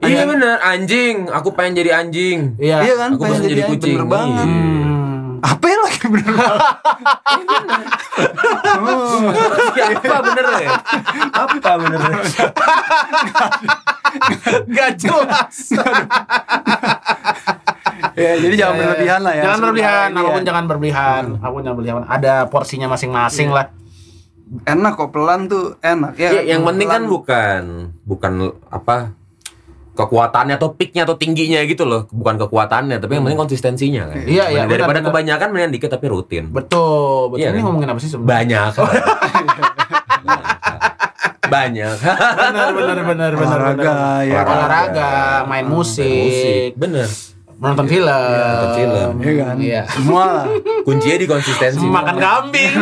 Iya 0.00 0.24
bener, 0.24 0.56
anjing. 0.58 1.28
Aku 1.28 1.52
pengen 1.52 1.76
jadi 1.76 1.92
anjing. 1.94 2.56
Iya. 2.56 2.80
iya 2.80 2.94
kan 2.96 3.10
Aku 3.12 3.20
pengen 3.20 3.36
pengen 3.36 3.44
jadi 3.44 3.52
jadi 3.52 3.60
anjing 3.62 3.76
kucing. 3.76 3.94
bener 3.94 4.08
banget. 4.08 4.46
Iya. 4.46 4.56
Hmm. 4.56 5.28
Apa 5.42 5.64
yang 5.66 5.80
lagi 5.82 6.04
bener 6.06 6.30
banget? 6.30 6.60
Oh. 8.72 9.32
Apa 9.82 10.18
bener 10.22 10.46
ya? 10.58 10.70
Apa 11.34 11.72
bener 11.76 12.00
ya? 12.00 12.20
Gak 14.70 14.90
jelas. 14.96 15.54
ya, 18.14 18.32
jadi 18.36 18.54
jangan 18.56 18.74
berlebihan 18.76 19.20
lah 19.20 19.32
ya. 19.32 19.42
Jangan 19.44 19.58
berlebihan, 19.60 20.08
apa 20.10 20.28
pun 20.28 20.36
ya. 20.36 20.46
jangan 20.46 20.64
berlebihan. 20.66 21.22
Apa 21.36 21.50
pun 21.50 21.60
jangan 21.60 21.76
berlebihan. 21.76 22.04
Ada 22.06 22.34
porsinya 22.46 22.86
masing-masing 22.88 23.50
lah. 23.50 23.66
Enak 24.62 24.92
kok 24.94 25.10
pelan 25.10 25.46
tuh 25.46 25.78
enak 25.80 26.14
ya. 26.16 26.30
Ya, 26.32 26.42
yang 26.48 26.66
penting 26.66 26.86
kan 26.86 27.06
bukan 27.06 27.62
bukan 28.02 28.32
apa 28.66 29.14
kekuatannya 29.92 30.56
atau 30.56 30.72
peaknya 30.72 31.04
atau 31.04 31.14
tingginya 31.14 31.60
gitu 31.62 31.84
loh 31.84 32.08
bukan 32.08 32.40
kekuatannya 32.40 32.96
tapi 32.96 33.14
yang 33.14 33.22
penting 33.22 33.36
konsistensinya 33.38 34.08
kan 34.08 34.24
Iya, 34.24 34.48
iya, 34.48 34.62
daripada 34.64 34.96
benar. 34.96 35.12
kebanyakan 35.12 35.46
mendingan 35.52 35.72
dikit 35.76 35.90
tapi 35.92 36.08
rutin 36.08 36.48
Betul, 36.48 37.28
betul. 37.28 37.42
Iya, 37.42 37.52
Ini 37.52 37.58
kan? 37.58 37.64
ngomongin 37.68 37.88
apa 37.90 38.00
sih 38.00 38.08
sebenarnya? 38.08 38.30
banyak 38.32 38.72
banyak 41.50 41.94
Benar, 42.00 42.68
benar, 42.72 42.98
benar, 43.02 43.32
benar. 43.32 43.32
olahraga 43.34 43.94
ya. 44.22 44.40
Olahraga, 44.42 45.10
main 45.44 45.66
musik, 45.66 46.72
bener 46.74 47.10
menonton 47.60 47.86
film. 47.86 48.08
nonton 48.08 48.70
film. 48.72 49.10
Iya 49.20 49.32
kan? 49.38 49.54
Iya. 49.60 49.82
Semua 49.86 50.22
lah. 50.24 50.44
kuncinya 50.80 51.16
di 51.18 51.28
konsistensi 51.28 51.84
Makan 51.84 52.16
kambing. 52.16 52.72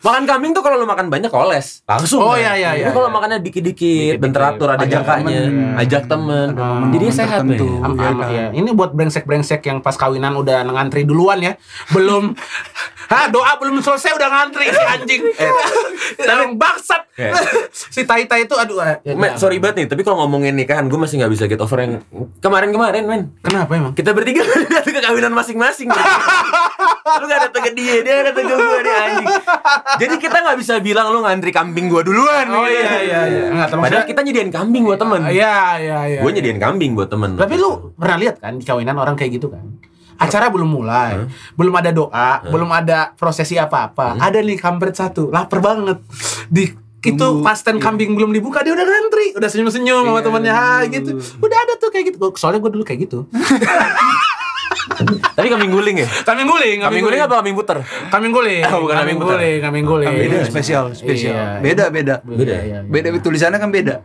makan 0.00 0.24
kambing 0.24 0.56
tuh 0.56 0.64
kalau 0.64 0.80
lu 0.80 0.88
makan 0.88 1.12
banyak 1.12 1.28
koles 1.28 1.84
langsung 1.84 2.24
Oh, 2.24 2.32
kan? 2.32 2.40
iya, 2.40 2.52
iya, 2.56 2.70
Tapi 2.72 2.80
iya, 2.80 2.88
kalau 2.90 3.04
iya. 3.04 3.14
makannya 3.14 3.38
dikit-dikit 3.38 4.16
benteratur 4.16 4.72
ada 4.72 4.80
jangkanya 4.82 5.38
temen. 5.44 5.76
ajak 5.76 6.02
temen 6.08 6.46
momen-momen 6.50 6.88
jadi 6.90 7.06
sehat 7.12 7.40
men 7.44 7.60
Am- 7.60 7.60
Iya 7.92 8.08
am- 8.08 8.16
kan? 8.16 8.28
iya. 8.32 8.46
Ini 8.50 8.70
buat 8.72 8.90
brengsek-brengsek 8.90 9.60
yang 9.62 9.84
pas 9.84 9.92
kawinan 9.92 10.32
udah 10.34 10.64
ngantri 10.64 11.04
duluan 11.04 11.44
ya. 11.44 11.52
Belum 11.90 12.32
Hah, 13.10 13.26
doa 13.26 13.58
belum 13.58 13.82
selesai 13.82 14.14
udah 14.14 14.28
ngantri 14.30 14.70
si 14.70 14.82
anjing. 14.86 15.22
Yang 16.30 16.54
bangsat. 16.54 17.02
Eh. 17.18 17.34
si 17.74 18.06
Tai 18.06 18.22
Tai 18.30 18.46
itu 18.46 18.54
aduh. 18.54 18.78
ah, 18.78 19.02
ya, 19.02 19.18
Men, 19.18 19.34
jangan. 19.34 19.42
sorry 19.42 19.58
banget 19.58 19.82
nih, 19.82 19.86
tapi 19.90 20.06
kalau 20.06 20.22
ngomongin 20.24 20.54
nikahan, 20.54 20.86
gue 20.86 20.94
masih 20.94 21.18
nggak 21.18 21.32
bisa 21.34 21.44
get 21.50 21.58
over 21.58 21.76
yang 21.82 21.98
kemarin-kemarin, 22.38 23.02
men. 23.04 23.22
Kenapa 23.42 23.74
emang? 23.74 23.92
Kita 23.98 24.14
bertiga 24.14 24.46
datang 24.78 24.94
ke 24.94 25.02
kawinan 25.02 25.34
masing-masing. 25.34 25.90
lu 27.20 27.24
gak 27.26 27.50
datang 27.50 27.62
ke 27.66 27.72
dia, 27.74 28.00
dia 28.06 28.14
datang 28.30 28.46
ke 28.46 28.54
gue 28.54 28.78
nih 28.86 28.94
anjing. 28.94 29.28
Jadi 30.06 30.14
kita 30.22 30.36
nggak 30.46 30.56
bisa 30.62 30.74
bilang 30.78 31.10
lu 31.10 31.26
ngantri 31.26 31.50
kambing 31.50 31.90
gue 31.90 32.06
duluan. 32.06 32.46
Oh 32.46 32.64
gitu. 32.70 32.78
iya 32.78 32.94
iya 33.02 33.20
iya. 33.26 33.44
Enggak 33.50 33.68
terus. 33.74 33.82
Padahal 33.90 34.04
kita 34.06 34.20
nyediain 34.22 34.50
kambing 34.54 34.82
buat 34.86 35.00
temen. 35.02 35.20
Iya 35.26 35.56
iya 35.82 35.98
iya. 36.06 36.18
Gue 36.22 36.30
iya. 36.30 36.36
nyediain 36.38 36.60
kambing 36.62 36.94
buat 36.94 37.10
temen. 37.10 37.34
Tapi 37.34 37.54
lu 37.58 37.90
pernah 37.98 38.16
lihat 38.22 38.38
kan 38.38 38.54
di 38.54 38.64
kawinan 38.64 38.94
orang 38.94 39.18
kayak 39.18 39.34
gitu 39.42 39.50
kan? 39.50 39.66
Acara 40.20 40.52
belum 40.52 40.68
mulai, 40.68 41.24
belum 41.56 41.72
ada 41.72 41.90
doa, 41.90 42.44
belum 42.44 42.68
ada 42.68 43.16
prosesi 43.16 43.56
apa-apa. 43.56 44.20
Ada 44.20 44.44
nih 44.44 44.60
kampret 44.60 44.92
satu, 44.92 45.32
lapar 45.32 45.58
banget. 45.58 45.96
Di 46.46 46.76
itu 47.00 47.16
Tunggu. 47.16 47.40
pas 47.40 47.56
stand 47.56 47.80
kambing 47.80 48.12
belum 48.12 48.28
dibuka 48.28 48.60
dia 48.60 48.76
udah 48.76 48.84
ngantri, 48.84 49.32
udah 49.32 49.48
senyum-senyum 49.48 50.04
sama 50.04 50.20
Iya, 50.20 50.24
temannya, 50.28 50.52
ha 50.52 50.84
nunggu. 50.84 50.92
gitu. 50.92 51.10
Udah 51.40 51.56
ada 51.56 51.72
tuh 51.80 51.88
kayak 51.88 52.12
gitu. 52.12 52.20
Soalnya 52.36 52.60
gue 52.60 52.70
dulu 52.70 52.84
kayak 52.84 53.08
gitu. 53.08 53.24
Tapi 55.32 55.48
kambing 55.48 55.72
guling 55.72 55.96
ya? 56.04 56.08
Kambing 56.28 56.44
guling, 56.44 56.84
Kambing 56.84 57.00
guling 57.00 57.20
apa 57.24 57.40
kambing 57.40 57.56
puter? 57.56 57.80
Kambing 58.12 58.32
guling. 58.36 58.60
Oh, 58.68 58.84
bukan 58.84 58.94
kambing 59.00 59.16
putar. 59.16 59.40
guling, 59.40 59.58
kambing 59.64 59.86
guling. 59.88 60.12
Beda 60.12 60.44
spesial, 60.44 60.92
spesial. 60.92 61.32
Iya. 61.32 61.64
Beda, 61.64 61.84
beda. 61.88 62.14
Beda. 62.20 62.52
Iya, 62.52 62.60
iya. 62.60 62.78
Beda 62.84 63.08
tulisannya 63.16 63.56
kan 63.56 63.72
beda. 63.72 64.04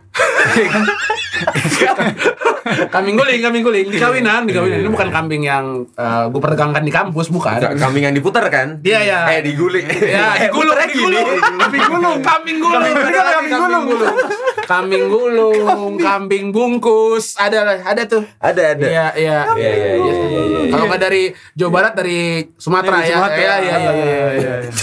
kambing 2.94 3.14
guling, 3.14 3.40
kambing 3.40 3.62
guling 3.62 3.86
di 3.86 3.96
kawinan, 3.96 4.42
di 4.42 4.52
kawinan. 4.52 4.78
Ini 4.78 4.90
bukan 4.90 5.08
kambing 5.08 5.42
yang 5.42 5.64
gue 6.28 6.40
perdagangkan 6.40 6.82
di 6.82 6.90
kampus, 6.90 7.28
bukan. 7.28 7.56
Ka- 7.56 7.74
Kambing 7.76 8.04
yang 8.04 8.14
diputer 8.14 8.42
kan? 8.46 8.78
Iya, 8.80 8.98
iya. 9.02 9.18
Eh 9.30 9.40
diguling. 9.40 9.86
Ya, 9.86 10.34
Eh, 10.36 10.48
digulung, 10.48 10.74
puternya 10.74 10.86
gini. 10.88 11.04
digulung. 11.06 11.26
Kambing 11.56 11.86
gulung, 11.86 12.18
kambing 12.20 12.58
gulung. 12.58 12.82
Kambing- 12.82 13.06
Ada 13.06 13.20
lagi 13.22 13.48
kambing 13.48 13.84
gulung. 13.86 14.16
Kambing 14.66 15.04
gulung, 15.06 15.90
kambing 15.96 16.46
bungkus, 16.50 17.38
ada 17.38 17.78
ada 17.78 18.02
tuh. 18.04 18.26
Ada 18.38 18.74
ada. 18.74 18.84
Iya, 18.84 19.06
iya. 19.14 19.38
Iya 19.54 19.70
iya 19.70 19.94
iya 19.94 19.94
iya. 19.94 20.42
iya. 20.42 20.60
Kalau 20.74 20.84
nggak 20.86 21.00
dari 21.00 21.22
Jawa 21.54 21.70
Barat 21.72 21.92
dari 21.94 22.18
Sumatera 22.56 22.98
ya. 23.00 23.16
Sumatera. 23.16 23.38
Iya, 23.38 23.54
iya, 23.56 23.76
iya, 23.78 23.92
iya, 23.94 24.26
iya. 24.34 24.54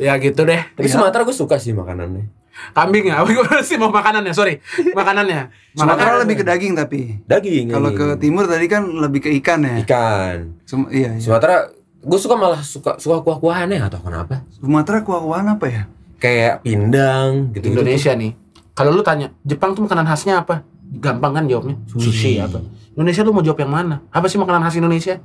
Ya 0.00 0.16
gitu 0.16 0.40
deh. 0.42 0.60
Tapi 0.72 0.88
Sumatera 0.88 1.20
gue 1.20 1.36
suka 1.36 1.60
sih 1.60 1.76
makanannya. 1.76 2.39
Kambing 2.76 3.10
ya? 3.10 3.22
Gimana 3.28 3.62
sih 3.64 3.76
mau 3.80 3.90
makanannya? 3.90 4.32
Sorry, 4.32 4.58
makanannya. 4.94 5.50
Sumatera 5.74 6.20
lebih 6.22 6.40
ke 6.40 6.44
daging 6.46 6.72
tapi. 6.78 7.18
Daging. 7.26 7.70
Kalau 7.72 7.90
ke 7.92 8.04
daging. 8.14 8.20
timur 8.20 8.44
tadi 8.46 8.66
kan 8.66 8.82
lebih 8.86 9.20
ke 9.24 9.30
ikan 9.42 9.60
ya. 9.64 9.74
ikan. 9.86 10.36
Sum- 10.66 10.90
iya, 10.90 11.14
iya. 11.16 11.22
Sumatera 11.22 11.70
gue 12.00 12.18
suka 12.18 12.34
malah 12.38 12.64
suka 12.64 12.96
suka 12.96 13.20
kuah-kuahannya 13.20 13.80
atau 13.84 14.00
kenapa? 14.00 14.42
Sumatera 14.56 15.04
kuah-kuahan 15.04 15.46
apa 15.56 15.66
ya? 15.68 15.82
Kayak 16.20 16.64
pindang 16.64 17.52
gitu. 17.52 17.72
Indonesia 17.72 18.12
nih. 18.12 18.32
Kalau 18.72 18.96
lu 18.96 19.04
tanya, 19.04 19.28
Jepang 19.44 19.76
tuh 19.76 19.84
makanan 19.84 20.08
khasnya 20.08 20.40
apa? 20.40 20.64
Gampang 20.90 21.36
kan 21.36 21.44
jawabnya? 21.44 21.76
Sushi 21.90 22.40
apa? 22.40 22.64
Indonesia 22.96 23.22
lu 23.22 23.32
mau 23.36 23.44
jawab 23.44 23.60
yang 23.62 23.72
mana? 23.72 23.96
Apa 24.10 24.26
sih 24.26 24.40
makanan 24.40 24.64
khas 24.66 24.76
Indonesia? 24.80 25.20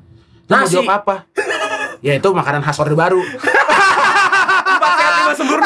Lu 0.45 0.54
mau 0.54 0.67
Nasi. 0.67 0.76
jawab 0.78 0.91
apa? 0.91 1.15
ya 2.06 2.13
itu 2.13 2.30
makanan 2.30 2.62
khas 2.62 2.78
Orde 2.78 2.93
Baru. 2.93 3.17
Empat 4.76 4.91
sehat 5.00 5.13
lima 5.24 5.34
sempurna. 5.34 5.64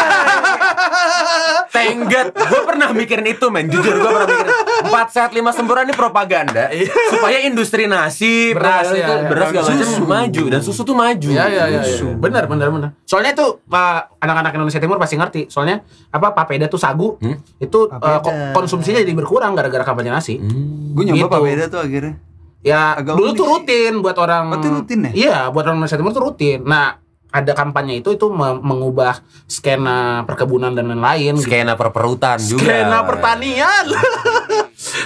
Tenggat, 1.70 2.34
gue 2.34 2.62
pernah 2.64 2.90
mikirin 2.92 3.28
itu 3.28 3.46
men, 3.48 3.66
jujur 3.66 3.94
gue 3.94 4.10
pernah 4.10 4.26
mikirin 4.26 4.54
Empat 4.82 5.08
sehat 5.10 5.32
lima 5.32 5.50
sempurna 5.50 5.82
ini 5.82 5.94
propaganda 5.94 6.68
Supaya 7.08 7.42
industri 7.42 7.86
nasi, 7.86 8.52
Beras, 8.52 8.88
beras, 8.88 8.90
ya, 8.92 8.98
itu, 9.00 9.14
ya. 9.16 9.28
beras 9.28 9.48
segala 9.48 9.66
macam 9.68 9.86
Susu. 9.86 10.04
maju 10.04 10.44
Dan 10.48 10.62
susu 10.62 10.82
tuh 10.82 10.94
maju 10.94 11.30
Iya 11.30 11.46
iya 11.46 11.64
iya. 11.70 11.82
iya. 11.84 12.10
Benar 12.12 12.44
benar 12.46 12.68
benar. 12.70 12.90
Soalnya 13.04 13.32
itu 13.34 13.46
uh, 13.64 14.00
anak-anak 14.18 14.52
Indonesia 14.52 14.78
Timur 14.78 14.98
pasti 14.98 15.16
ngerti. 15.16 15.42
Soalnya 15.48 15.82
apa 16.08 16.34
papeda 16.34 16.66
tuh 16.66 16.78
sagu 16.78 17.16
Hmm? 17.18 17.38
itu 17.58 17.80
uh, 17.86 18.20
konsumsinya 18.52 18.98
jadi 18.98 19.14
berkurang 19.14 19.52
gara-gara 19.52 19.84
kampanye 19.84 20.10
nasi. 20.10 20.36
Hmm. 20.36 20.92
Gue 20.92 21.06
nyoba 21.06 21.18
Gitu. 21.20 21.30
papeda 21.32 21.64
tuh 21.68 21.80
akhirnya. 21.80 22.14
Ya 22.60 22.92
Agak 22.94 23.14
dulu 23.14 23.30
unik 23.30 23.36
tuh 23.36 23.46
rutin 23.48 23.94
buat 24.00 24.18
orang. 24.18 24.44
Oh, 24.48 24.58
itu 24.58 24.68
rutin 24.70 25.00
ya? 25.06 25.12
Iya 25.14 25.38
buat 25.48 25.64
orang 25.64 25.80
Indonesia 25.80 25.96
Timur 25.96 26.12
tuh 26.12 26.24
rutin. 26.26 26.60
Nah 26.62 26.98
ada 27.30 27.54
kampanye 27.54 28.00
itu 28.00 28.10
itu 28.12 28.26
me- 28.28 28.58
mengubah 28.58 29.22
skena 29.46 29.98
perkebunan 30.24 30.72
dan 30.72 30.88
lain-lain. 30.88 31.36
gitu. 31.36 31.46
Skena 31.46 31.74
perperutan 31.74 32.38
juga 32.38 32.66
Skena 32.66 33.04
pertanian. 33.04 33.86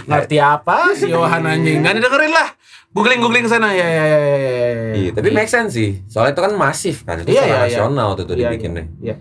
Ngerti 0.04 0.38
apa 0.38 0.92
si 0.94 1.08
Yohan 1.08 1.44
anjing? 1.44 1.80
Nggak 1.80 1.94
didengerin 1.98 2.32
lah. 2.32 2.48
Googling 2.90 3.20
googling 3.20 3.48
sana 3.48 3.74
ya 3.74 3.82
ya 3.82 4.06
ya 4.06 4.06
ya. 4.06 4.18
ya, 4.22 4.50
ya. 4.70 4.94
Iya, 4.94 5.12
tapi 5.12 5.30
make 5.32 5.50
sense 5.50 5.74
sih. 5.74 6.06
Soalnya 6.06 6.32
itu 6.32 6.42
kan 6.42 6.54
masif 6.54 7.02
kan, 7.02 7.18
itu 7.18 7.28
Iya, 7.28 7.42
secara 7.42 7.50
iya, 7.50 7.58
iya. 7.58 7.66
nasional 7.68 8.08
tuh 8.14 8.24
tuh 8.24 8.36
Iya, 8.36 8.42
dibikinnya. 8.48 8.86
Iya. 9.02 9.16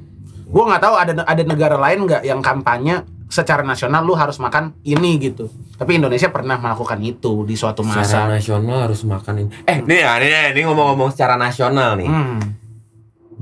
Gue 0.44 0.62
nggak 0.62 0.82
tahu 0.82 0.94
ada 0.94 1.12
ada 1.18 1.42
negara 1.42 1.76
lain 1.76 2.04
nggak 2.04 2.22
yang 2.22 2.38
kampanye 2.38 3.00
secara 3.26 3.64
nasional 3.64 4.04
lu 4.04 4.12
harus 4.12 4.36
makan 4.36 4.76
ini 4.84 5.16
gitu. 5.18 5.48
Tapi 5.72 5.96
Indonesia 5.96 6.28
pernah 6.28 6.60
melakukan 6.60 7.00
itu 7.00 7.42
di 7.42 7.56
suatu 7.56 7.80
Secara 7.80 8.04
masa. 8.04 8.18
nasional 8.28 8.78
harus 8.84 9.00
makan 9.02 9.34
ini. 9.40 9.50
Eh, 9.64 9.80
nih 9.80 9.98
ya, 9.98 10.12
nih, 10.20 10.30
nih 10.52 10.62
ngomong-ngomong 10.62 11.08
secara 11.08 11.34
nasional 11.34 11.96
nih. 11.96 12.06
Hmm. 12.06 12.38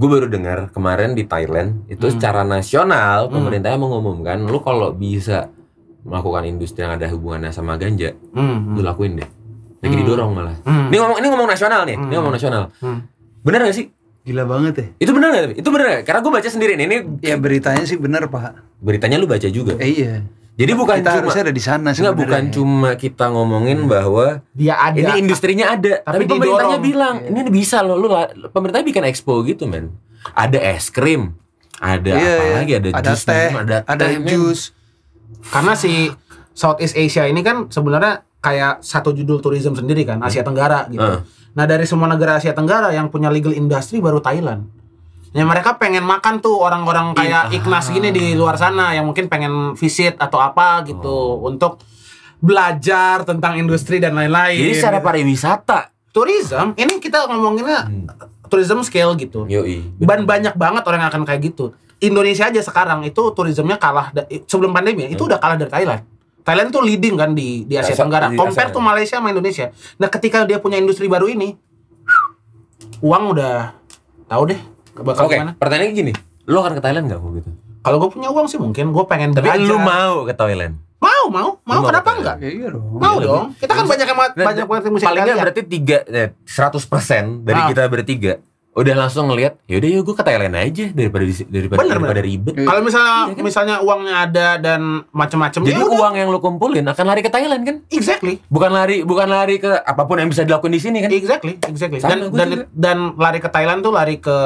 Gue 0.01 0.09
baru 0.09 0.27
dengar 0.27 0.73
kemarin 0.73 1.13
di 1.13 1.29
Thailand 1.29 1.85
itu 1.87 2.01
Hmm. 2.01 2.15
secara 2.17 2.41
nasional 2.41 3.29
pemerintahnya 3.29 3.77
mengumumkan 3.77 4.41
lu 4.41 4.57
kalau 4.59 4.91
bisa 4.91 5.53
melakukan 6.01 6.49
industri 6.49 6.81
yang 6.81 6.97
ada 6.97 7.05
hubungannya 7.07 7.53
sama 7.53 7.77
ganja, 7.77 8.17
Hmm. 8.33 8.73
lu 8.73 8.81
lakuin 8.81 9.21
deh. 9.21 9.29
Lagi 9.79 9.93
Hmm. 9.93 10.01
didorong 10.01 10.31
malah. 10.33 10.57
Hmm. 10.65 10.89
Ini 10.89 10.97
ngomong 10.97 11.19
ini 11.21 11.27
ngomong 11.29 11.45
nasional 11.47 11.85
nih, 11.85 11.95
ini 11.95 12.05
Hmm. 12.07 12.17
ngomong 12.17 12.33
nasional. 12.33 12.63
Hmm. 12.81 13.05
Bener 13.41 13.61
gak 13.63 13.77
sih? 13.77 13.87
Gila 14.21 14.45
banget 14.45 14.75
ya. 14.75 14.87
Itu 14.99 15.13
bener 15.13 15.29
gak? 15.31 15.45
Itu 15.55 15.69
bener 15.69 15.87
gak? 15.91 16.03
Karena 16.03 16.21
gue 16.21 16.33
baca 16.33 16.49
sendiri 16.49 16.73
nih, 16.75 16.87
ini 16.87 16.97
Ya 17.21 17.37
beritanya 17.37 17.85
sih 17.85 17.97
bener 17.97 18.25
pak. 18.27 18.57
beritanya 18.81 19.17
lu 19.17 19.29
baca 19.29 19.49
juga. 19.49 19.77
Eh 19.77 19.93
iya. 19.95 20.25
Jadi 20.55 20.73
bukan 20.73 20.97
kita 20.99 21.11
cuma 21.11 21.21
harusnya 21.23 21.43
ada 21.43 21.55
di 21.55 21.63
sana 21.63 21.79
Enggak, 21.81 21.95
sebenarnya. 21.97 22.21
bukan 22.21 22.43
cuma 22.51 22.91
kita 22.93 23.25
ngomongin 23.29 23.79
bahwa 23.85 24.27
Dia 24.53 24.77
ada. 24.77 24.99
ini 24.99 25.13
industrinya 25.19 25.73
ada, 25.73 26.01
Tapi 26.01 26.25
tapi, 26.25 26.25
pemerintahnya 26.29 26.77
didorong. 26.77 26.85
bilang 26.85 27.15
ini 27.25 27.41
bisa 27.49 27.81
loh, 27.81 27.97
lu 27.97 28.09
pemerintahnya 28.47 28.85
bikin 28.85 29.05
expo 29.05 29.41
gitu 29.43 29.65
men. 29.65 29.89
Ada 30.31 30.61
es 30.71 30.89
krim, 30.89 31.33
ada 31.77 32.13
Iya, 32.13 32.35
apa 32.35 32.45
iya. 32.45 32.55
lagi, 32.55 32.73
ada, 32.77 32.89
ada 32.93 33.09
jus, 33.09 33.23
teh, 33.25 33.49
ada, 33.49 33.77
ada 33.83 34.05
teh, 34.05 34.21
jus. 34.23 34.61
Karena 35.49 35.73
si 35.73 36.13
Southeast 36.53 36.93
Asia 36.93 37.25
ini 37.25 37.41
kan 37.41 37.67
sebenarnya 37.67 38.21
kayak 38.39 38.85
satu 38.85 39.13
judul 39.13 39.41
tourism 39.41 39.73
sendiri 39.73 40.05
kan, 40.05 40.21
Asia 40.21 40.41
Tenggara 40.41 40.85
gitu. 40.89 41.01
Hmm. 41.01 41.25
Nah 41.51 41.65
dari 41.65 41.83
semua 41.83 42.05
negara 42.05 42.37
Asia 42.37 42.53
Tenggara 42.53 42.91
yang 42.91 43.09
punya 43.09 43.27
legal 43.27 43.51
industry 43.51 43.99
baru 43.99 44.21
Thailand. 44.21 44.69
Ya 45.31 45.47
mereka 45.47 45.79
pengen 45.79 46.03
makan 46.03 46.43
tuh 46.43 46.59
orang-orang 46.59 47.14
kayak 47.14 47.55
Ignas 47.55 47.87
gini 47.95 48.11
di 48.11 48.35
luar 48.35 48.59
sana 48.59 48.90
yang 48.99 49.07
mungkin 49.07 49.31
pengen 49.31 49.79
visit 49.79 50.19
atau 50.19 50.43
apa 50.43 50.83
gitu 50.83 51.38
untuk 51.47 51.79
belajar 52.43 53.23
tentang 53.23 53.55
industri 53.55 54.03
dan 54.03 54.19
lain-lain. 54.19 54.59
Jadi 54.59 54.75
secara 54.75 54.99
pariwisata, 54.99 55.95
tourism 56.11 56.75
ini 56.75 56.99
kita 56.99 57.31
ngomonginnya 57.31 57.87
tourism 58.51 58.83
scale 58.83 59.14
gitu. 59.14 59.47
yoi. 59.47 59.87
Dan 60.03 60.27
banyak 60.27 60.59
banget 60.59 60.83
orang 60.90 61.07
yang 61.07 61.11
akan 61.14 61.23
kayak 61.23 61.55
gitu. 61.55 61.79
Indonesia 62.03 62.51
aja 62.51 62.59
sekarang 62.64 63.07
itu 63.07 63.23
turismnya 63.31 63.79
kalah 63.79 64.11
sebelum 64.51 64.75
pandemi 64.75 65.07
ya, 65.07 65.14
itu 65.14 65.31
udah 65.31 65.38
kalah 65.38 65.55
dari 65.55 65.71
Thailand. 65.71 66.03
Thailand 66.43 66.75
tuh 66.75 66.83
leading 66.83 67.14
kan 67.14 67.37
di 67.37 67.69
di 67.69 67.79
Asia 67.79 67.95
Tenggara. 67.95 68.35
Compare 68.35 68.75
tuh 68.75 68.83
Malaysia 68.83 69.23
sama 69.23 69.31
Indonesia. 69.31 69.71
Nah, 70.01 70.11
ketika 70.11 70.43
dia 70.43 70.59
punya 70.59 70.81
industri 70.81 71.07
baru 71.07 71.29
ini, 71.31 71.55
uang 73.05 73.37
udah 73.37 73.77
tahu 74.27 74.43
deh 74.51 74.61
bakal 74.94 75.24
Oke, 75.24 75.33
ke 75.33 75.40
mana. 75.40 75.53
pertanyaannya 75.55 75.94
gini, 75.94 76.12
lu 76.44 76.57
akan 76.57 76.72
ke 76.72 76.83
Thailand 76.83 77.05
nggak 77.07 77.18
mau 77.18 77.31
gitu? 77.33 77.50
Kalau 77.81 77.96
gue 77.98 78.11
punya 78.11 78.29
uang 78.29 78.46
sih 78.46 78.57
mungkin 78.57 78.90
gue 78.90 79.05
pengen 79.05 79.31
Tapi 79.31 79.46
belajar. 79.46 79.64
lu 79.64 79.76
mau 79.76 80.14
ke 80.22 80.35
Thailand? 80.35 80.74
mau 81.00 81.24
mau 81.26 81.48
mau 81.59 81.74
Lu 81.74 81.81
mau 81.81 81.88
kenapa 81.88 82.09
ke 82.09 82.18
enggak? 82.18 82.37
Ya 82.38 82.50
iya 82.50 82.68
dong. 82.68 82.85
Mau 82.92 83.16
Iya, 83.16 83.24
dong. 83.24 83.44
Kita 83.57 83.72
kan 83.72 83.85
banyak 83.87 84.05
yang 84.05 84.18
Nah, 84.18 84.29
banyak 84.37 84.64
banget 84.64 84.83
yang 84.83 84.92
mesti 84.92 85.07
paling 85.07 85.16
nggak 85.18 85.29
lihat. 85.31 85.40
berarti 85.42 85.62
tiga, 85.64 85.98
eh, 86.07 86.29
100% 86.44 87.24
dari 87.40 87.57
Ah. 87.59 87.66
kita 87.66 87.83
bertiga 87.87 88.33
udah 88.70 88.94
langsung 88.96 89.26
ngelihat, 89.26 89.59
yaudah 89.64 89.88
yuk 89.90 90.03
gue 90.05 90.14
ke 90.14 90.22
Thailand 90.22 90.55
aja 90.55 90.87
daripada 90.90 91.24
di, 91.24 91.35
daripada 91.42 91.79
Bener, 91.81 91.96
daripada 91.96 92.20
ribet. 92.22 92.55
Kalau 92.55 92.81
misalnya 92.81 93.12
Iya 93.18 93.33
kan? 93.33 93.42
misalnya 93.42 93.76
uangnya 93.81 94.14
ada 94.20 94.46
dan 94.59 94.81
macam-macam 95.11 95.61
Jadi 95.61 95.72
ya 95.72 95.83
udah. 95.83 95.98
uang 95.98 96.14
yang 96.14 96.29
lu 96.29 96.38
kumpulin 96.38 96.85
akan 96.85 97.05
lari 97.07 97.20
ke 97.20 97.31
Thailand 97.31 97.62
kan? 97.62 97.76
Exactly. 97.88 98.38
Bukan 98.46 98.70
lari 98.70 98.96
bukan 99.03 99.26
lari 99.26 99.57
ke 99.57 99.72
apa 99.74 100.03
pun 100.05 100.16
yang 100.16 100.29
bisa 100.29 100.44
dilakuin 100.44 100.70
di 100.70 100.81
sini 100.81 101.00
kan? 101.00 101.11
Exactly, 101.11 101.59
exactly. 101.62 101.98
Sama, 101.98 102.11
Dan 102.11 102.18
dan 102.31 102.46
juga. 102.48 102.64
dan 102.70 102.96
lari 103.16 103.38
ke 103.38 103.48
Thailand 103.48 103.81
tuh 103.81 103.90
lari 103.90 104.16
ke 104.16 104.37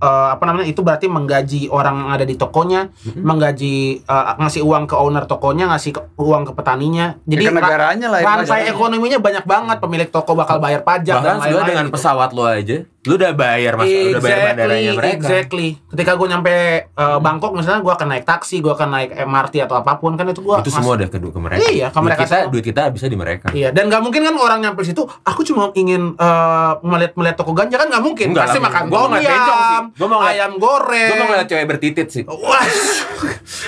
eh, 0.00 0.28
apa 0.30 0.42
namanya? 0.42 0.64
Itu 0.64 0.80
berarti 0.80 1.06
menggaji 1.06 1.68
orang 1.68 1.94
yang 1.98 2.10
ada 2.10 2.24
di 2.24 2.34
tokonya, 2.34 2.88
Mm-hmm. 2.90 3.22
menggaji 3.22 3.74
eh, 4.02 4.24
ngasih 4.36 4.62
uang 4.62 4.84
ke 4.84 4.94
owner 4.94 5.24
tokonya, 5.24 5.68
ngasih 5.68 5.90
ke- 5.92 6.06
uang 6.16 6.42
ke 6.42 6.52
petaninya. 6.52 7.20
Jadi 7.22 7.42
Ya, 7.42 7.48
ke 7.48 7.54
ra- 7.54 7.60
negaranya 7.62 8.06
lah, 8.08 8.18
rantai 8.20 8.66
ekonominya 8.66 9.18
banyak 9.18 9.44
banget. 9.44 9.76
Pemilik 9.78 10.08
toko 10.08 10.32
bakal 10.34 10.58
bayar 10.58 10.80
pajak 10.80 11.16
Bahkan 11.16 11.26
dan 11.26 11.36
lain-lain. 11.38 11.68
dengan 11.68 11.86
gitu. 11.86 11.94
pesawat 11.94 12.30
lu 12.30 12.42
aja, 12.42 12.76
lu 13.00 13.16
udah 13.16 13.32
bayar 13.32 13.72
mas, 13.74 13.88
udah 13.88 14.20
bayar 14.20 14.38
bandaranya 14.52 14.92
mereka. 14.92 15.16
exactly. 15.16 15.80
Ketika 15.88 16.14
gue 16.14 16.28
nyampe 16.28 16.52
eh, 16.84 17.18
Bangkok 17.18 17.56
misalnya 17.56 17.80
gue 17.80 17.88
akan 17.90 18.08
naik 18.10 18.24
taksi, 18.24 18.60
gue 18.60 18.68
akan 18.68 18.88
naik 18.90 19.10
MRT 19.16 19.54
atau 19.62 19.80
apa 19.80 19.96
pun 19.96 20.14
kan 20.14 20.28
itu 20.28 20.38
gue 20.38 20.56
Itu 20.60 20.68
semua 20.68 20.94
udah 20.94 21.08
ke, 21.08 21.16
ke 21.16 21.40
mereka. 21.40 21.64
Iya, 21.64 21.88
ke 21.88 21.96
duit 21.96 22.04
mereka 22.04 22.22
kita, 22.22 22.36
semua. 22.36 22.52
duit 22.52 22.64
kita 22.66 22.82
bisa 22.90 23.06
di 23.06 23.16
mereka. 23.16 23.46
Iya, 23.50 23.68
dan 23.70 23.88
nggak 23.88 24.00
mungkin 24.00 24.20
kan 24.20 24.34
orang 24.34 24.60
nyampe 24.60 24.84
situ, 24.84 25.00
aku 25.24 25.40
cuma 25.42 25.72
ingin 25.72 26.12
eh, 26.12 26.72
melihat 26.82 27.16
melihat 27.16 27.36
toko 27.36 27.56
ganja 27.56 27.74
kan 27.74 27.88
nggak 27.88 28.04
mungkin. 28.04 28.26
Enggak 28.30 28.44
Pasti 28.46 28.58
lah, 28.58 28.64
makan 28.68 28.82
gua 28.84 28.98
mau 28.98 29.08
ngeliat 29.10 29.32
bencong 29.32 29.60
sih. 29.62 29.78
Gua 29.96 30.06
mau 30.06 30.18
ngeliat- 30.18 30.36
ayam 30.36 30.52
goreng. 30.56 31.08
Gue 31.08 31.16
mau 31.16 31.28
ngeliat 31.30 31.48
cewek 31.48 31.66
bertitit 31.66 32.06
sih. 32.10 32.22
Wah, 32.28 32.64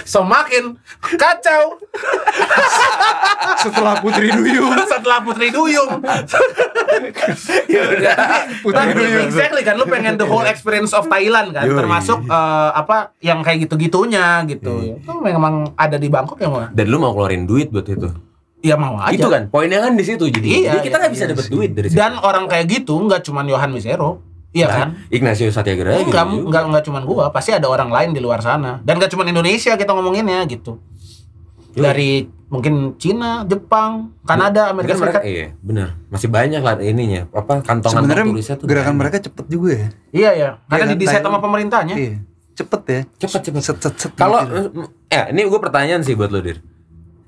semakin 0.05 0.65
kacau 1.17 1.81
Setelah 3.55 3.97
Putri 3.99 4.29
Duyung. 4.29 4.77
setelah 4.85 5.19
Putri 5.21 5.49
Duyung. 5.49 6.05
Putri 8.63 8.77
Tapi 8.77 8.93
Duyung. 8.93 9.22
Exactly 9.29 9.63
kan, 9.63 9.75
lu 9.79 9.87
pengen 9.87 10.19
the 10.19 10.27
whole 10.27 10.45
experience 10.47 10.91
of 10.91 11.07
Thailand 11.07 11.55
kan, 11.55 11.67
Yoi. 11.69 11.79
termasuk 11.79 12.27
eh, 12.27 12.71
apa 12.75 13.15
yang 13.23 13.43
kayak 13.43 13.69
gitu-gitunya 13.69 14.43
gitu. 14.47 14.99
Itu 14.99 15.13
memang 15.23 15.75
ada 15.79 15.97
di 15.97 16.09
Bangkok 16.11 16.39
ya 16.43 16.49
mau? 16.51 16.67
Dan 16.71 16.87
lu 16.91 16.99
mau 16.99 17.15
keluarin 17.15 17.47
duit 17.47 17.71
buat 17.71 17.87
itu. 17.87 18.11
Ya 18.63 18.79
mau 18.79 18.95
aja. 18.95 19.11
Itu 19.11 19.27
kan 19.27 19.51
poinnya 19.51 19.83
kan 19.83 19.99
di 19.99 20.05
situ 20.07 20.31
jadi. 20.31 20.47
Iya, 20.47 20.71
jadi 20.79 20.81
kita 20.87 20.97
nggak 21.03 21.11
iya, 21.11 21.17
bisa 21.19 21.25
iya 21.27 21.33
dapat 21.35 21.47
duit 21.51 21.71
dari 21.75 21.87
situ. 21.91 21.99
Dan 21.99 22.13
orang 22.23 22.45
kayak 22.47 22.67
gitu 22.71 22.95
nggak 22.95 23.27
cuman 23.27 23.45
Yohan 23.51 23.71
Misero, 23.75 24.23
iya 24.55 24.71
kan? 24.71 24.89
Ignacio 25.11 25.51
Satyagraha 25.51 25.99
gitu. 25.99 26.15
Enggak, 26.15 26.27
enggak, 26.31 26.63
enggak 26.71 26.83
cuman 26.87 27.03
gua, 27.03 27.25
pasti 27.35 27.51
ada 27.51 27.67
orang 27.67 27.91
lain 27.91 28.15
di 28.15 28.23
luar 28.23 28.39
sana. 28.39 28.79
Dan 28.87 29.03
enggak 29.03 29.11
cuman 29.11 29.27
Indonesia 29.35 29.75
kita 29.75 29.91
ngomonginnya 29.91 30.47
gitu. 30.47 30.79
Dari 31.73 32.11
mungkin 32.47 33.01
Cina, 33.01 33.49
Jepang, 33.49 34.13
Kanada, 34.23 34.69
Amerika 34.69 34.93
Kan 34.93 35.01
mereka 35.01 35.19
Serikat. 35.21 35.33
iya, 35.33 35.47
benar. 35.59 35.89
Masih 36.13 36.29
banyak 36.29 36.61
lah 36.61 36.75
ininya. 36.79 37.23
Apa 37.33 37.65
kantongan 37.65 38.05
Sebenarnya 38.05 38.25
turisnya 38.29 38.57
tuh. 38.61 38.67
gerakan 38.69 38.87
banyak. 38.87 39.01
mereka 39.01 39.17
cepet 39.25 39.47
juga 39.49 39.71
ya. 39.73 39.89
Iya 40.13 40.31
ya, 40.33 40.49
karena 40.69 40.77
Iya 40.77 40.85
kan, 40.85 40.89
didesain 40.97 41.25
sama 41.25 41.39
pemerintahnya. 41.41 41.95
Iya. 41.97 42.15
Cepet 42.53 42.81
ya. 42.85 43.01
Cepet 43.17 43.41
cepet. 43.49 43.61
Set 43.65 43.79
set 43.81 43.95
set. 43.97 44.13
Kalau 44.13 44.45
gitu. 44.45 44.85
ya 45.09 45.33
ini 45.33 45.41
gue 45.43 45.61
pertanyaan 45.61 46.05
sih 46.05 46.13
buat 46.13 46.29
lo 46.29 46.45
dir. 46.45 46.61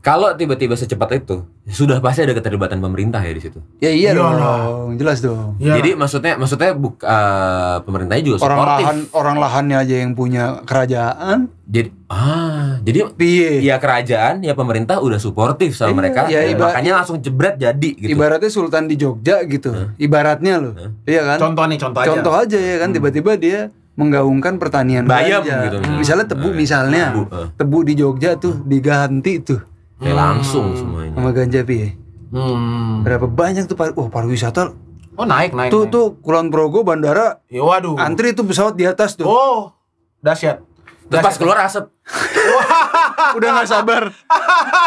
Kalau 0.05 0.29
tiba-tiba 0.31 0.77
secepat 0.77 1.17
itu, 1.17 1.49
sudah 1.65 1.97
pasti 1.97 2.21
ada 2.21 2.31
keterlibatan 2.31 2.77
pemerintah 2.77 3.19
ya 3.19 3.33
di 3.33 3.41
situ. 3.41 3.57
ya 3.81 3.89
iya 3.89 4.13
Iyalah. 4.13 4.37
dong, 4.37 5.01
jelas 5.01 5.19
dong. 5.19 5.57
Iya. 5.57 5.81
Jadi 5.81 5.91
maksudnya 5.95 6.37
maksudnya 6.37 6.71
buk, 6.75 7.01
eh, 7.01 7.77
pemerintahnya 7.81 8.21
juga 8.23 8.37
Orang 8.39 8.59
suportif. 8.59 8.85
lahan 8.85 8.99
orang 9.11 9.37
lahannya 9.41 9.77
aja 9.81 9.95
yang 9.97 10.13
punya 10.13 10.45
kerajaan. 10.63 11.49
Jadi 11.65 11.89
ah, 12.07 12.77
jadi 12.79 12.99
Piye? 13.11 13.65
ya 13.65 13.81
kerajaan 13.81 14.41
ya 14.41 14.53
pemerintah 14.53 15.01
udah 15.01 15.17
suportif 15.17 15.73
sama 15.73 15.89
Iya, 15.89 15.97
mereka. 15.97 16.21
ya, 16.29 16.41
iba- 16.47 16.69
makanya 16.69 16.93
langsung 16.95 17.17
jebret 17.19 17.57
jadi 17.57 17.91
gitu. 17.97 18.13
Ibaratnya 18.13 18.51
sultan 18.51 18.85
di 18.85 18.95
Jogja 18.95 19.41
gitu. 19.43 19.73
Ibaratnya 19.97 20.61
loh. 20.61 20.73
Iya 21.03 21.25
kan? 21.27 21.39
Contoh 21.41 21.65
nih, 21.65 21.81
contoh, 21.81 22.01
aja. 22.01 22.09
Contoh 22.11 22.35
aja 22.37 22.59
ya 22.61 22.77
kan 22.77 22.93
tiba-tiba 22.93 23.35
dia 23.35 23.61
menggaungkan 23.95 24.59
pertanian 24.59 25.09
Bayam 25.09 25.41
gitu. 25.41 25.81
Misalnya 25.95 26.27
tebu 26.27 26.51
Eh, 26.51 26.55
misalnya. 26.55 27.09
tebu, 27.09 27.23
eh. 27.27 27.49
Tebu 27.57 27.79
di 27.81 27.95
Jogja 27.95 28.37
tuh 28.37 28.61
diganti 28.61 29.41
tuh 29.41 29.73
Ya, 29.97 30.13
langsung 30.13 30.75
semuanya. 30.75 31.15
sama 31.15 31.31
ganja 31.31 31.61
piye. 31.63 31.95
Hmm. 32.29 33.03
Berapa 33.03 33.25
banyak 33.25 33.65
tuh 33.65 33.75
par 33.75 33.95
oh 33.95 34.11
pariwisata 34.11 34.75
Oh 35.15 35.23
naik, 35.23 35.55
naik. 35.55 35.71
tuh 35.71 35.87
naik. 35.87 35.95
tuh 35.95 36.07
Kulon 36.19 36.51
Progo 36.51 36.83
bandara 36.83 37.39
Ya, 37.47 37.63
waduh. 37.63 37.95
antri 37.97 38.35
tuh 38.35 38.43
pesawat 38.43 38.75
di 38.75 38.83
atas 38.83 39.15
tuh. 39.15 39.23
Oh, 39.25 39.71
dahsyat. 40.19 40.59
Terus 41.05 41.21
pas 41.21 41.37
keluar 41.37 41.63
asap. 41.63 41.87
Udah 43.39 43.49
nggak 43.55 43.69
sabar. 43.69 44.03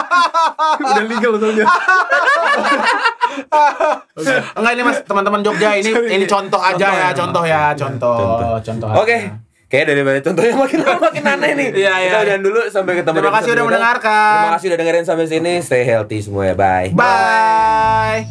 Udah 0.83 1.03
legal 1.05 1.31
soalnya. 1.37 1.65
Enggak 4.53 4.71
ini 4.73 4.83
Mas, 4.83 4.97
teman-teman 5.05 5.39
Jogja 5.39 5.77
ini 5.77 5.91
ini 6.09 6.25
contoh 6.25 6.59
aja 6.59 6.87
ya, 6.89 7.09
contoh 7.13 7.43
ya, 7.45 7.71
contoh, 7.71 8.59
contoh. 8.59 8.89
Oke. 8.97 9.46
Kayak 9.67 9.85
daripada 9.91 10.19
contohnya 10.23 10.55
makin 10.55 10.79
lama 10.79 10.99
makin 11.11 11.23
aneh 11.27 11.51
nih. 11.59 11.67
Iya, 11.75 11.93
iya. 11.99 12.07
Kita 12.07 12.17
udahan 12.23 12.41
dulu 12.43 12.59
sampai 12.71 12.93
ketemu 13.03 13.15
Terima 13.19 13.33
kasih 13.35 13.51
udah 13.51 13.65
mendengarkan. 13.67 14.31
Terima 14.31 14.55
kasih 14.55 14.65
udah 14.71 14.77
dengerin 14.79 15.03
sampai 15.03 15.25
sini. 15.27 15.53
Stay 15.59 15.83
healthy 15.83 16.23
semua 16.23 16.43
ya. 16.47 16.55
Bye. 16.55 16.95
Bye. 16.95 18.23